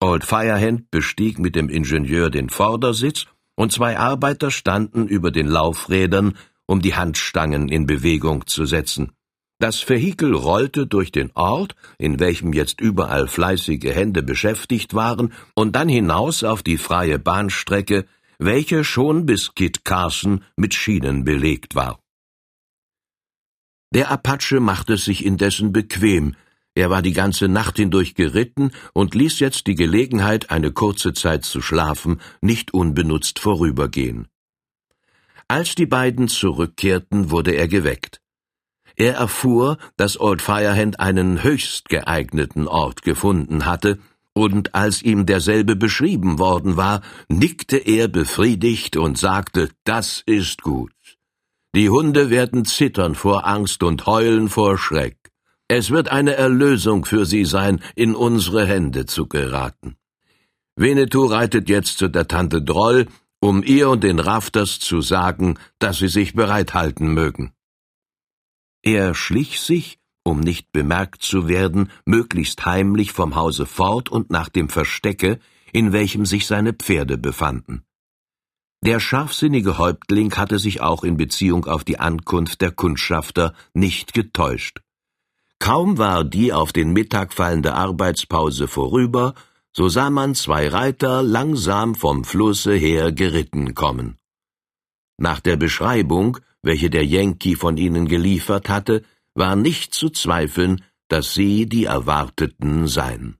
Old 0.00 0.24
Firehand 0.24 0.90
bestieg 0.90 1.38
mit 1.38 1.54
dem 1.56 1.68
Ingenieur 1.68 2.30
den 2.30 2.48
Vordersitz, 2.48 3.26
und 3.54 3.72
zwei 3.72 3.98
Arbeiter 3.98 4.50
standen 4.50 5.06
über 5.06 5.30
den 5.30 5.46
Laufrädern, 5.46 6.38
um 6.66 6.80
die 6.80 6.94
Handstangen 6.94 7.68
in 7.68 7.84
Bewegung 7.84 8.46
zu 8.46 8.64
setzen. 8.64 9.12
Das 9.58 9.86
Vehikel 9.86 10.34
rollte 10.34 10.86
durch 10.86 11.12
den 11.12 11.30
Ort, 11.34 11.74
in 11.98 12.18
welchem 12.18 12.54
jetzt 12.54 12.80
überall 12.80 13.28
fleißige 13.28 13.94
Hände 13.94 14.22
beschäftigt 14.22 14.94
waren, 14.94 15.34
und 15.54 15.76
dann 15.76 15.90
hinaus 15.90 16.44
auf 16.44 16.62
die 16.62 16.78
freie 16.78 17.18
Bahnstrecke, 17.18 18.06
welche 18.40 18.84
schon 18.84 19.26
bis 19.26 19.54
Kit 19.54 19.84
Carson 19.84 20.42
mit 20.56 20.74
Schienen 20.74 21.24
belegt 21.24 21.74
war. 21.74 22.00
Der 23.92 24.10
Apache 24.10 24.60
machte 24.60 24.94
es 24.94 25.04
sich 25.04 25.24
indessen 25.24 25.72
bequem, 25.72 26.34
er 26.74 26.88
war 26.88 27.02
die 27.02 27.12
ganze 27.12 27.48
Nacht 27.48 27.76
hindurch 27.76 28.14
geritten 28.14 28.70
und 28.94 29.14
ließ 29.14 29.40
jetzt 29.40 29.66
die 29.66 29.74
Gelegenheit, 29.74 30.50
eine 30.50 30.72
kurze 30.72 31.12
Zeit 31.12 31.44
zu 31.44 31.60
schlafen, 31.60 32.20
nicht 32.40 32.72
unbenutzt 32.72 33.40
vorübergehen. 33.40 34.28
Als 35.48 35.74
die 35.74 35.86
beiden 35.86 36.28
zurückkehrten, 36.28 37.30
wurde 37.30 37.52
er 37.52 37.66
geweckt. 37.66 38.20
Er 38.94 39.14
erfuhr, 39.14 39.78
dass 39.96 40.20
Old 40.20 40.42
Firehand 40.42 41.00
einen 41.00 41.42
höchst 41.42 41.88
geeigneten 41.88 42.68
Ort 42.68 43.02
gefunden 43.02 43.66
hatte, 43.66 43.98
und 44.34 44.74
als 44.74 45.02
ihm 45.02 45.26
derselbe 45.26 45.76
beschrieben 45.76 46.38
worden 46.38 46.76
war, 46.76 47.02
nickte 47.28 47.76
er 47.76 48.08
befriedigt 48.08 48.96
und 48.96 49.18
sagte, 49.18 49.70
das 49.84 50.22
ist 50.26 50.62
gut. 50.62 50.92
Die 51.74 51.88
Hunde 51.88 52.30
werden 52.30 52.64
zittern 52.64 53.14
vor 53.14 53.46
Angst 53.46 53.82
und 53.82 54.06
heulen 54.06 54.48
vor 54.48 54.76
Schreck. 54.76 55.16
Es 55.68 55.90
wird 55.90 56.08
eine 56.08 56.34
Erlösung 56.34 57.04
für 57.04 57.24
sie 57.24 57.44
sein, 57.44 57.80
in 57.94 58.16
unsere 58.16 58.66
Hände 58.66 59.06
zu 59.06 59.28
geraten. 59.28 59.96
Winnetou 60.74 61.26
reitet 61.26 61.68
jetzt 61.68 61.98
zu 61.98 62.08
der 62.08 62.26
Tante 62.26 62.60
Droll, 62.60 63.06
um 63.40 63.62
ihr 63.62 63.88
und 63.88 64.02
den 64.02 64.18
Rafters 64.18 64.80
zu 64.80 65.00
sagen, 65.00 65.58
dass 65.78 65.98
sie 65.98 66.08
sich 66.08 66.34
bereithalten 66.34 67.14
mögen. 67.14 67.52
Er 68.82 69.14
schlich 69.14 69.60
sich, 69.60 69.99
um 70.24 70.40
nicht 70.40 70.72
bemerkt 70.72 71.22
zu 71.22 71.48
werden, 71.48 71.90
möglichst 72.04 72.64
heimlich 72.66 73.12
vom 73.12 73.34
Hause 73.36 73.66
fort 73.66 74.08
und 74.08 74.30
nach 74.30 74.48
dem 74.48 74.68
Verstecke, 74.68 75.38
in 75.72 75.92
welchem 75.92 76.26
sich 76.26 76.46
seine 76.46 76.72
Pferde 76.72 77.18
befanden. 77.18 77.84
Der 78.82 78.98
scharfsinnige 78.98 79.76
Häuptling 79.76 80.34
hatte 80.36 80.58
sich 80.58 80.80
auch 80.80 81.04
in 81.04 81.16
Beziehung 81.16 81.66
auf 81.66 81.84
die 81.84 81.98
Ankunft 81.98 82.62
der 82.62 82.70
Kundschafter 82.70 83.54
nicht 83.74 84.14
getäuscht. 84.14 84.80
Kaum 85.58 85.98
war 85.98 86.24
die 86.24 86.54
auf 86.54 86.72
den 86.72 86.92
Mittag 86.92 87.34
fallende 87.34 87.74
Arbeitspause 87.74 88.66
vorüber, 88.66 89.34
so 89.72 89.88
sah 89.88 90.08
man 90.08 90.34
zwei 90.34 90.68
Reiter 90.68 91.22
langsam 91.22 91.94
vom 91.94 92.24
Flusse 92.24 92.74
her 92.74 93.12
geritten 93.12 93.74
kommen. 93.74 94.16
Nach 95.18 95.40
der 95.40 95.58
Beschreibung, 95.58 96.38
welche 96.62 96.88
der 96.88 97.04
Yankee 97.04 97.56
von 97.56 97.76
ihnen 97.76 98.08
geliefert 98.08 98.70
hatte, 98.70 99.02
war 99.40 99.56
nicht 99.56 99.94
zu 99.94 100.10
zweifeln, 100.10 100.84
dass 101.08 101.34
sie 101.34 101.66
die 101.66 101.86
Erwarteten 101.86 102.86
seien. 102.86 103.38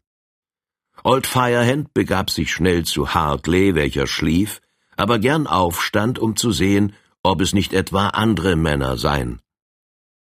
Old 1.05 1.27
Firehand 1.27 1.95
begab 1.95 2.31
sich 2.31 2.53
schnell 2.53 2.85
zu 2.85 3.15
Hartley, 3.15 3.75
welcher 3.75 4.07
schlief, 4.07 4.61
aber 4.97 5.19
gern 5.19 5.47
aufstand, 5.47 6.19
um 6.19 6.37
zu 6.37 6.53
sehen, 6.53 6.95
ob 7.23 7.41
es 7.43 7.53
nicht 7.53 7.73
etwa 7.75 8.09
andere 8.09 8.57
Männer 8.57 8.97
seien. 8.97 9.41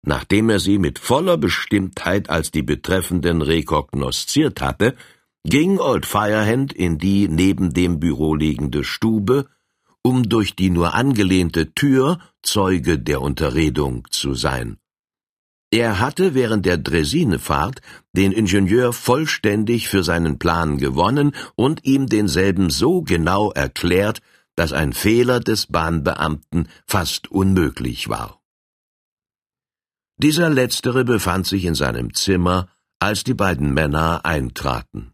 Nachdem 0.04 0.50
er 0.50 0.60
sie 0.60 0.78
mit 0.78 1.00
voller 1.00 1.38
Bestimmtheit 1.38 2.30
als 2.30 2.52
die 2.52 2.64
Betreffenden 2.64 3.42
rekognosziert 3.42 4.60
hatte, 4.60 4.96
ging 5.46 5.80
Old 5.80 6.06
Firehand 6.06 6.74
in 6.74 6.98
die 6.98 7.30
neben 7.30 7.74
dem 7.74 8.00
Büro 8.00 8.36
liegende 8.36 8.84
Stube, 8.84 9.48
um 10.04 10.28
durch 10.28 10.56
die 10.56 10.70
nur 10.70 10.94
angelehnte 10.96 11.74
Tür 11.74 12.20
Zeuge 12.42 13.00
der 13.00 13.22
Unterredung 13.22 14.06
zu 14.10 14.34
sein. 14.34 14.81
Er 15.74 16.00
hatte 16.00 16.34
während 16.34 16.66
der 16.66 16.78
Dresinefahrt 16.78 17.82
den 18.12 18.34
Ingenieur 18.34 18.92
vollständig 18.92 19.88
für 19.88 20.04
seinen 20.04 20.38
Plan 20.38 20.78
gewonnen 20.78 21.34
und 21.56 21.86
ihm 21.86 22.08
denselben 22.08 22.70
so 22.70 23.02
genau 23.02 23.52
erklärt, 23.52 24.22
dass 24.56 24.74
ein 24.74 24.92
Fehler 24.92 25.40
des 25.40 25.68
Bahnbeamten 25.68 26.68
fast 26.86 27.32
unmöglich 27.32 28.10
war. 28.10 28.42
Dieser 30.18 30.50
letztere 30.50 31.06
befand 31.06 31.48
sich 31.48 31.64
in 31.64 31.74
seinem 31.74 32.14
Zimmer, 32.14 32.68
als 33.00 33.24
die 33.24 33.34
beiden 33.34 33.74
Männer 33.74 34.26
eintraten. 34.26 35.14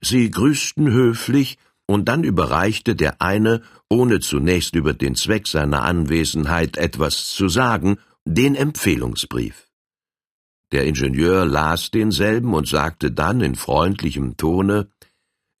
Sie 0.00 0.30
grüßten 0.30 0.90
höflich, 0.90 1.58
und 1.86 2.06
dann 2.08 2.24
überreichte 2.24 2.96
der 2.96 3.20
eine, 3.20 3.60
ohne 3.90 4.20
zunächst 4.20 4.74
über 4.74 4.94
den 4.94 5.16
Zweck 5.16 5.46
seiner 5.46 5.82
Anwesenheit 5.82 6.78
etwas 6.78 7.28
zu 7.28 7.48
sagen, 7.48 7.98
den 8.24 8.54
Empfehlungsbrief. 8.54 9.68
Der 10.72 10.86
Ingenieur 10.86 11.44
las 11.44 11.90
denselben 11.90 12.54
und 12.54 12.66
sagte 12.66 13.12
dann 13.12 13.40
in 13.40 13.54
freundlichem 13.54 14.36
Tone 14.36 14.88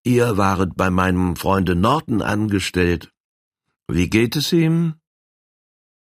Ihr 0.06 0.36
waret 0.36 0.76
bei 0.76 0.90
meinem 0.90 1.36
Freunde 1.36 1.74
Norton 1.74 2.20
angestellt. 2.20 3.10
Wie 3.88 4.10
geht 4.10 4.36
es 4.36 4.52
ihm? 4.52 4.94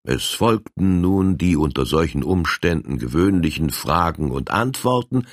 Es 0.05 0.27
folgten 0.27 1.03
nun 1.03 1.37
die 1.37 1.57
unter 1.57 1.85
solchen 1.85 2.23
Umständen 2.23 2.99
gewöhnlichen 2.99 3.71
Fragen 3.71 4.31
und 4.31 4.51
Antworten, 4.51 5.27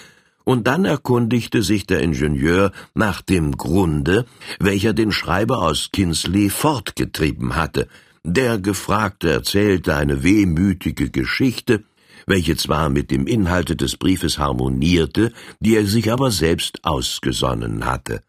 und 0.43 0.65
dann 0.65 0.85
erkundigte 0.85 1.61
sich 1.61 1.85
der 1.85 2.01
Ingenieur 2.01 2.71
nach 2.93 3.21
dem 3.21 3.57
Grunde, 3.57 4.25
welcher 4.59 4.93
den 4.93 5.11
Schreiber 5.11 5.61
aus 5.61 5.89
Kinsley 5.91 6.49
fortgetrieben 6.49 7.55
hatte. 7.55 7.89
Der 8.29 8.57
Gefragte 8.57 9.31
erzählte 9.31 9.95
eine 9.95 10.21
wehmütige 10.21 11.09
Geschichte, 11.09 11.85
welche 12.25 12.57
zwar 12.57 12.89
mit 12.89 13.09
dem 13.09 13.25
Inhalte 13.25 13.77
des 13.77 13.95
Briefes 13.95 14.37
harmonierte, 14.37 15.31
die 15.61 15.77
er 15.77 15.85
sich 15.85 16.11
aber 16.11 16.29
selbst 16.29 16.83
ausgesonnen 16.83 17.85
hatte. 17.85 18.21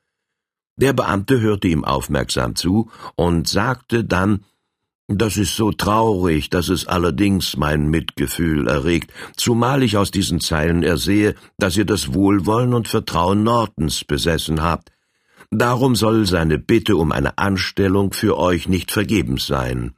Der 0.77 0.93
Beamte 0.93 1.41
hörte 1.41 1.67
ihm 1.67 1.85
aufmerksam 1.85 2.55
zu 2.55 2.93
und 3.17 3.49
sagte 3.49 4.05
dann 4.05 4.45
Das 5.09 5.37
ist 5.37 5.57
so 5.57 5.73
traurig, 5.73 6.49
dass 6.49 6.69
es 6.69 6.87
allerdings 6.87 7.57
mein 7.57 7.89
Mitgefühl 7.89 8.69
erregt, 8.69 9.13
zumal 9.37 9.83
ich 9.83 9.97
aus 9.97 10.13
diesen 10.13 10.39
Zeilen 10.39 10.85
ersehe, 10.85 11.35
dass 11.59 11.77
ihr 11.77 11.87
das 11.87 12.15
Wohlwollen 12.15 12.73
und 12.73 12.87
Vertrauen 12.87 13.43
Nortons 13.43 14.05
besessen 14.05 14.63
habt. 14.63 14.93
Darum 15.51 15.97
soll 15.97 16.27
seine 16.27 16.59
Bitte 16.59 16.97
um 16.97 17.11
eine 17.11 17.39
Anstellung 17.39 18.13
für 18.13 18.37
euch 18.39 18.69
nicht 18.69 18.91
vergebens 18.91 19.47
sein. 19.47 19.95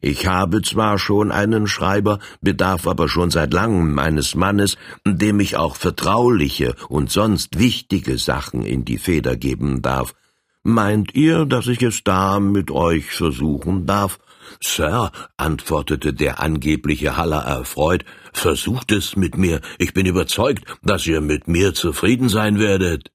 Ich 0.00 0.26
habe 0.26 0.62
zwar 0.62 0.98
schon 0.98 1.32
einen 1.32 1.66
Schreiber, 1.66 2.18
bedarf 2.40 2.86
aber 2.86 3.08
schon 3.08 3.30
seit 3.30 3.52
langem 3.52 3.98
eines 3.98 4.34
Mannes, 4.34 4.76
dem 5.06 5.40
ich 5.40 5.56
auch 5.56 5.76
vertrauliche 5.76 6.74
und 6.88 7.10
sonst 7.10 7.58
wichtige 7.58 8.18
Sachen 8.18 8.64
in 8.64 8.84
die 8.84 8.98
Feder 8.98 9.36
geben 9.36 9.82
darf. 9.82 10.14
Meint 10.62 11.14
ihr, 11.14 11.44
dass 11.44 11.66
ich 11.66 11.82
es 11.82 12.04
da 12.04 12.40
mit 12.40 12.70
euch 12.70 13.10
versuchen 13.10 13.86
darf? 13.86 14.18
Sir, 14.62 15.10
antwortete 15.36 16.14
der 16.14 16.40
angebliche 16.40 17.16
Haller 17.16 17.42
erfreut, 17.42 18.04
versucht 18.32 18.92
es 18.92 19.16
mit 19.16 19.36
mir. 19.36 19.60
Ich 19.78 19.92
bin 19.92 20.06
überzeugt, 20.06 20.64
dass 20.82 21.06
ihr 21.06 21.20
mit 21.20 21.48
mir 21.48 21.74
zufrieden 21.74 22.28
sein 22.28 22.58
werdet. 22.58 23.10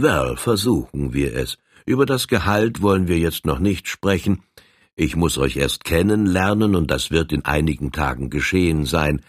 Well, 0.00 0.36
versuchen 0.36 1.12
wir 1.12 1.34
es. 1.34 1.58
Über 1.84 2.06
das 2.06 2.28
Gehalt 2.28 2.82
wollen 2.82 3.08
wir 3.08 3.18
jetzt 3.18 3.44
noch 3.46 3.58
nicht 3.58 3.88
sprechen. 3.88 4.44
Ich 4.94 5.16
muss 5.16 5.38
euch 5.38 5.56
erst 5.56 5.82
kennenlernen, 5.82 6.76
und 6.76 6.88
das 6.92 7.10
wird 7.10 7.32
in 7.32 7.44
einigen 7.44 7.90
Tagen 7.90 8.30
geschehen 8.30 8.86
sein. 8.86 9.22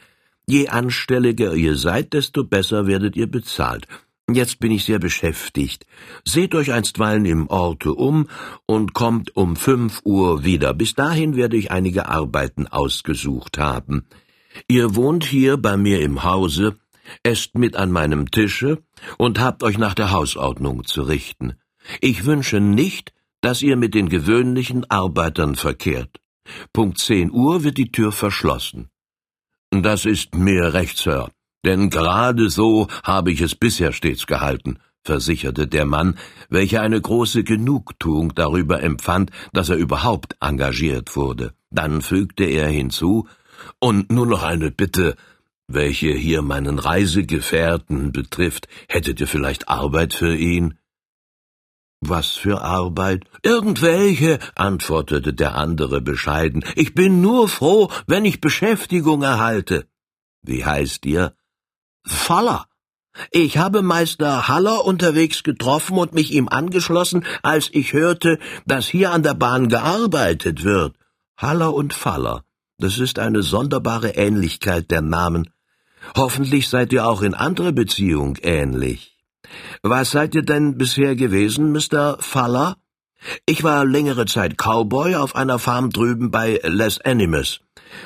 Je 0.45 0.67
anstelliger 0.67 1.55
ihr 1.55 1.75
seid, 1.75 2.13
desto 2.13 2.43
besser 2.43 2.85
werdet 2.85 3.15
ihr 3.15 3.25
bezahlt. 3.25 3.87
Jetzt 4.31 4.59
bin 4.59 4.71
ich 4.71 4.85
sehr 4.85 4.99
beschäftigt. 4.99 5.87
Seht 6.23 6.53
euch 6.53 6.71
einstweilen 6.71 7.25
im 7.25 7.47
Orte 7.47 7.95
um 7.95 8.27
und 8.67 8.93
kommt 8.93 9.35
um 9.35 9.55
fünf 9.55 10.01
Uhr 10.03 10.43
wieder. 10.43 10.75
Bis 10.75 10.93
dahin 10.93 11.35
werde 11.35 11.57
ich 11.57 11.71
einige 11.71 12.07
Arbeiten 12.07 12.67
ausgesucht 12.67 13.57
haben. 13.57 14.05
Ihr 14.67 14.95
wohnt 14.95 15.25
hier 15.25 15.57
bei 15.57 15.77
mir 15.77 15.99
im 16.01 16.23
Hause, 16.23 16.77
esst 17.23 17.57
mit 17.57 17.75
an 17.75 17.91
meinem 17.91 18.31
Tische 18.31 18.83
und 19.17 19.39
habt 19.39 19.63
euch 19.63 19.77
nach 19.77 19.93
der 19.93 20.11
Hausordnung 20.11 20.85
zu 20.85 21.03
richten. 21.03 21.53
Ich 22.01 22.25
wünsche 22.25 22.59
nicht, 22.59 23.13
dass 23.41 23.61
ihr 23.61 23.77
mit 23.77 23.93
den 23.93 24.09
gewöhnlichen 24.09 24.89
Arbeitern 24.89 25.55
verkehrt. 25.55 26.19
Punkt 26.73 26.97
zehn 26.97 27.31
Uhr 27.31 27.63
wird 27.63 27.77
die 27.77 27.91
Tür 27.91 28.11
verschlossen. 28.11 28.89
Das 29.71 30.05
ist 30.05 30.35
mir 30.35 30.73
recht, 30.73 30.97
Sir. 30.97 31.29
Denn 31.65 31.89
gerade 31.89 32.49
so 32.49 32.87
habe 33.03 33.31
ich 33.31 33.41
es 33.41 33.55
bisher 33.55 33.91
stets 33.91 34.25
gehalten, 34.25 34.79
versicherte 35.03 35.67
der 35.67 35.85
Mann, 35.85 36.17
welcher 36.49 36.81
eine 36.81 36.99
große 36.99 37.43
Genugtuung 37.43 38.33
darüber 38.33 38.81
empfand, 38.81 39.31
dass 39.53 39.69
er 39.69 39.75
überhaupt 39.75 40.35
engagiert 40.39 41.15
wurde. 41.15 41.53
Dann 41.69 42.01
fügte 42.01 42.45
er 42.45 42.67
hinzu, 42.67 43.27
und 43.79 44.09
nur 44.11 44.25
noch 44.25 44.43
eine 44.43 44.71
Bitte, 44.71 45.15
welche 45.69 46.11
hier 46.11 46.41
meinen 46.41 46.79
Reisegefährten 46.79 48.11
betrifft, 48.11 48.67
hättet 48.87 49.19
ihr 49.21 49.27
vielleicht 49.27 49.69
Arbeit 49.69 50.13
für 50.13 50.35
ihn? 50.35 50.77
Was 52.01 52.29
für 52.31 52.61
Arbeit? 52.61 53.25
Irgendwelche, 53.43 54.39
antwortete 54.55 55.33
der 55.33 55.55
andere 55.55 56.01
bescheiden. 56.01 56.63
Ich 56.75 56.95
bin 56.95 57.21
nur 57.21 57.47
froh, 57.47 57.91
wenn 58.07 58.25
ich 58.25 58.41
Beschäftigung 58.41 59.21
erhalte. 59.21 59.85
Wie 60.41 60.65
heißt 60.65 61.05
ihr? 61.05 61.35
Faller. 62.05 62.65
Ich 63.31 63.57
habe 63.57 63.81
Meister 63.81 64.47
Haller 64.47 64.85
unterwegs 64.85 65.43
getroffen 65.43 65.97
und 65.97 66.13
mich 66.13 66.31
ihm 66.31 66.47
angeschlossen, 66.47 67.25
als 67.43 67.69
ich 67.71 67.93
hörte, 67.93 68.39
dass 68.65 68.87
hier 68.87 69.11
an 69.11 69.23
der 69.23 69.33
Bahn 69.33 69.67
gearbeitet 69.67 70.63
wird. 70.63 70.95
Haller 71.37 71.73
und 71.73 71.93
Faller. 71.93 72.43
Das 72.77 72.97
ist 72.97 73.19
eine 73.19 73.43
sonderbare 73.43 74.11
Ähnlichkeit 74.11 74.89
der 74.89 75.01
Namen. 75.01 75.49
Hoffentlich 76.15 76.69
seid 76.69 76.93
ihr 76.93 77.07
auch 77.07 77.21
in 77.21 77.33
anderer 77.33 77.71
Beziehung 77.71 78.37
ähnlich. 78.41 79.17
Was 79.81 80.11
seid 80.11 80.35
ihr 80.35 80.43
denn 80.43 80.77
bisher 80.77 81.15
gewesen, 81.15 81.71
Mr. 81.71 82.17
Faller? 82.19 82.77
Ich 83.45 83.63
war 83.63 83.85
längere 83.85 84.25
Zeit 84.25 84.57
Cowboy 84.57 85.15
auf 85.15 85.35
einer 85.35 85.59
Farm 85.59 85.89
drüben 85.89 86.31
bei 86.31 86.59
Les 86.63 87.01
Animas. 87.01 87.59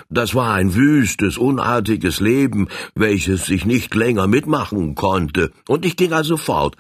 Das 0.10 0.34
war 0.34 0.53
ein 0.53 0.75
wüstes, 0.75 1.38
unartiges 1.38 2.19
Leben, 2.19 2.67
welches 2.95 3.49
ich 3.49 3.65
nicht 3.65 3.93
länger 3.93 4.27
mitmachen 4.27 4.95
konnte, 4.95 5.51
und 5.67 5.86
ich 5.86 5.97
ging 5.97 6.13
also 6.13 6.38
fort. 6.38 6.77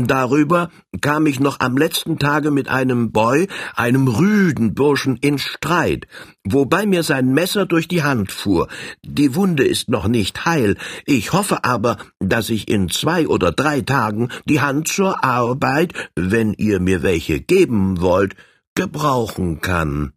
Darüber 0.00 0.70
kam 1.00 1.26
ich 1.26 1.40
noch 1.40 1.58
am 1.58 1.76
letzten 1.76 2.20
Tage 2.20 2.52
mit 2.52 2.68
einem 2.68 3.10
Boy, 3.10 3.48
einem 3.74 4.06
rüden 4.06 4.72
Burschen, 4.72 5.16
in 5.16 5.38
Streit, 5.38 6.06
wobei 6.44 6.86
mir 6.86 7.02
sein 7.02 7.34
Messer 7.34 7.66
durch 7.66 7.88
die 7.88 8.04
Hand 8.04 8.30
fuhr. 8.30 8.68
Die 9.04 9.34
Wunde 9.34 9.64
ist 9.64 9.88
noch 9.88 10.06
nicht 10.06 10.44
heil, 10.44 10.76
ich 11.04 11.32
hoffe 11.32 11.64
aber, 11.64 11.96
dass 12.20 12.48
ich 12.48 12.68
in 12.68 12.88
zwei 12.88 13.26
oder 13.26 13.50
drei 13.50 13.80
Tagen 13.80 14.28
die 14.44 14.60
Hand 14.60 14.86
zur 14.86 15.24
Arbeit, 15.24 15.94
wenn 16.14 16.52
ihr 16.52 16.78
mir 16.78 17.02
welche 17.02 17.40
geben 17.40 18.00
wollt, 18.00 18.36
gebrauchen 18.76 19.60
kann. 19.60 20.12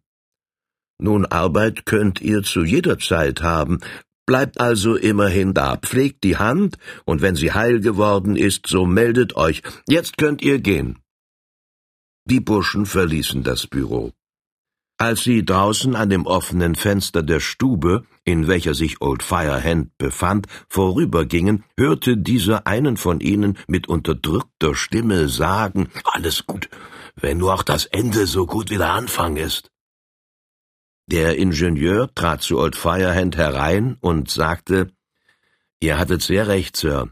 Nun, 1.00 1.26
Arbeit 1.26 1.86
könnt 1.86 2.20
ihr 2.20 2.44
zu 2.44 2.62
jeder 2.62 3.00
Zeit 3.00 3.42
haben, 3.42 3.80
bleibt 4.26 4.60
also 4.60 4.96
immerhin 4.96 5.54
da, 5.54 5.76
pflegt 5.76 6.24
die 6.24 6.36
Hand, 6.36 6.78
und 7.04 7.22
wenn 7.22 7.36
sie 7.36 7.52
heil 7.52 7.80
geworden 7.80 8.36
ist, 8.36 8.66
so 8.66 8.86
meldet 8.86 9.36
euch, 9.36 9.62
jetzt 9.88 10.18
könnt 10.18 10.42
ihr 10.42 10.60
gehen. 10.60 10.98
Die 12.24 12.40
Burschen 12.40 12.86
verließen 12.86 13.42
das 13.42 13.66
Büro. 13.66 14.12
Als 14.96 15.24
sie 15.24 15.44
draußen 15.44 15.96
an 15.96 16.10
dem 16.10 16.26
offenen 16.26 16.76
Fenster 16.76 17.24
der 17.24 17.40
Stube, 17.40 18.04
in 18.22 18.46
welcher 18.46 18.74
sich 18.74 19.00
Old 19.00 19.24
Firehand 19.24 19.98
befand, 19.98 20.46
vorübergingen, 20.68 21.64
hörte 21.76 22.16
dieser 22.16 22.68
einen 22.68 22.96
von 22.96 23.18
ihnen 23.18 23.58
mit 23.66 23.88
unterdrückter 23.88 24.76
Stimme 24.76 25.28
sagen 25.28 25.88
Alles 26.04 26.46
gut, 26.46 26.68
wenn 27.16 27.38
nur 27.38 27.54
auch 27.54 27.64
das 27.64 27.86
Ende 27.86 28.28
so 28.28 28.46
gut 28.46 28.70
wie 28.70 28.78
der 28.78 28.92
Anfang 28.92 29.36
ist. 29.36 29.71
Der 31.12 31.36
Ingenieur 31.36 32.10
trat 32.14 32.40
zu 32.40 32.58
Old 32.58 32.74
Firehand 32.74 33.36
herein 33.36 33.98
und 34.00 34.30
sagte, 34.30 34.94
Ihr 35.78 35.98
hattet 35.98 36.22
sehr 36.22 36.48
recht, 36.48 36.74
Sir. 36.74 37.10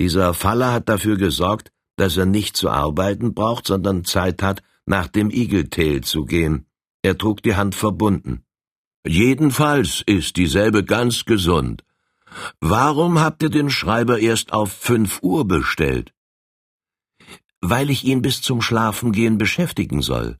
Dieser 0.00 0.34
Faller 0.34 0.72
hat 0.72 0.88
dafür 0.88 1.16
gesorgt, 1.16 1.70
dass 1.94 2.16
er 2.16 2.26
nicht 2.26 2.56
zu 2.56 2.68
arbeiten 2.68 3.34
braucht, 3.34 3.68
sondern 3.68 4.04
Zeit 4.04 4.42
hat, 4.42 4.64
nach 4.84 5.06
dem 5.06 5.30
Eagle 5.30 5.70
Tail 5.70 6.00
zu 6.00 6.24
gehen. 6.24 6.66
Er 7.02 7.16
trug 7.18 7.40
die 7.40 7.54
Hand 7.54 7.76
verbunden. 7.76 8.44
Jedenfalls 9.06 10.02
ist 10.04 10.36
dieselbe 10.36 10.82
ganz 10.82 11.24
gesund. 11.24 11.84
Warum 12.58 13.20
habt 13.20 13.44
ihr 13.44 13.50
den 13.50 13.70
Schreiber 13.70 14.18
erst 14.18 14.52
auf 14.52 14.72
fünf 14.72 15.22
Uhr 15.22 15.46
bestellt? 15.46 16.12
Weil 17.60 17.90
ich 17.90 18.02
ihn 18.02 18.22
bis 18.22 18.42
zum 18.42 18.60
Schlafengehen 18.60 19.38
beschäftigen 19.38 20.02
soll. 20.02 20.36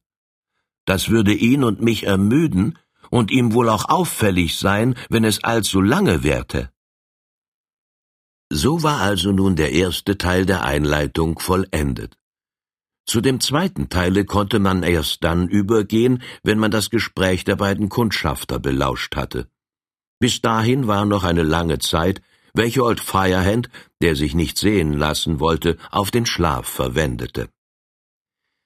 Das 0.86 1.08
würde 1.08 1.34
ihn 1.34 1.62
und 1.62 1.80
mich 1.80 2.04
ermüden, 2.04 2.76
und 3.10 3.30
ihm 3.30 3.52
wohl 3.52 3.68
auch 3.68 3.88
auffällig 3.88 4.58
sein, 4.58 4.94
wenn 5.08 5.24
es 5.24 5.42
allzu 5.44 5.80
lange 5.80 6.22
währte. 6.22 6.70
So 8.50 8.82
war 8.82 9.00
also 9.00 9.32
nun 9.32 9.56
der 9.56 9.72
erste 9.72 10.18
Teil 10.18 10.46
der 10.46 10.64
Einleitung 10.64 11.38
vollendet. 11.38 12.16
Zu 13.04 13.20
dem 13.20 13.40
zweiten 13.40 13.88
Teile 13.88 14.24
konnte 14.24 14.58
man 14.58 14.82
erst 14.82 15.22
dann 15.22 15.48
übergehen, 15.48 16.22
wenn 16.42 16.58
man 16.58 16.70
das 16.70 16.90
Gespräch 16.90 17.44
der 17.44 17.56
beiden 17.56 17.88
Kundschafter 17.88 18.58
belauscht 18.58 19.14
hatte. 19.14 19.48
Bis 20.18 20.40
dahin 20.40 20.86
war 20.86 21.04
noch 21.04 21.24
eine 21.24 21.42
lange 21.42 21.78
Zeit, 21.78 22.20
welche 22.54 22.82
Old 22.82 23.00
Firehand, 23.00 23.68
der 24.00 24.16
sich 24.16 24.34
nicht 24.34 24.58
sehen 24.58 24.92
lassen 24.92 25.40
wollte, 25.40 25.76
auf 25.90 26.10
den 26.10 26.26
Schlaf 26.26 26.66
verwendete. 26.66 27.48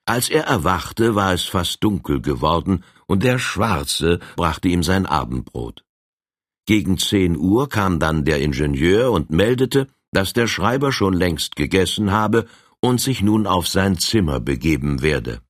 Als 0.07 0.29
er 0.29 0.45
erwachte, 0.45 1.15
war 1.15 1.35
es 1.35 1.45
fast 1.45 1.85
dunkel 1.85 2.21
geworden, 2.21 2.85
und 3.11 3.25
der 3.25 3.41
Schwarze 3.41 4.21
brachte 4.37 4.69
ihm 4.69 4.85
sein 4.85 5.05
Abendbrot. 5.05 5.83
Gegen 6.65 6.97
zehn 6.97 7.37
Uhr 7.37 7.69
kam 7.69 7.99
dann 7.99 8.25
der 8.25 8.41
Ingenieur 8.41 9.11
und 9.11 9.31
meldete, 9.31 9.89
dass 10.13 10.33
der 10.33 10.47
Schreiber 10.47 10.93
schon 10.93 11.15
längst 11.15 11.57
gegessen 11.57 12.13
habe 12.13 12.47
und 12.81 13.01
sich 13.01 13.21
nun 13.21 13.49
auf 13.49 13.67
sein 13.67 13.99
Zimmer 13.99 14.39
begeben 14.39 15.03
werde. 15.03 15.41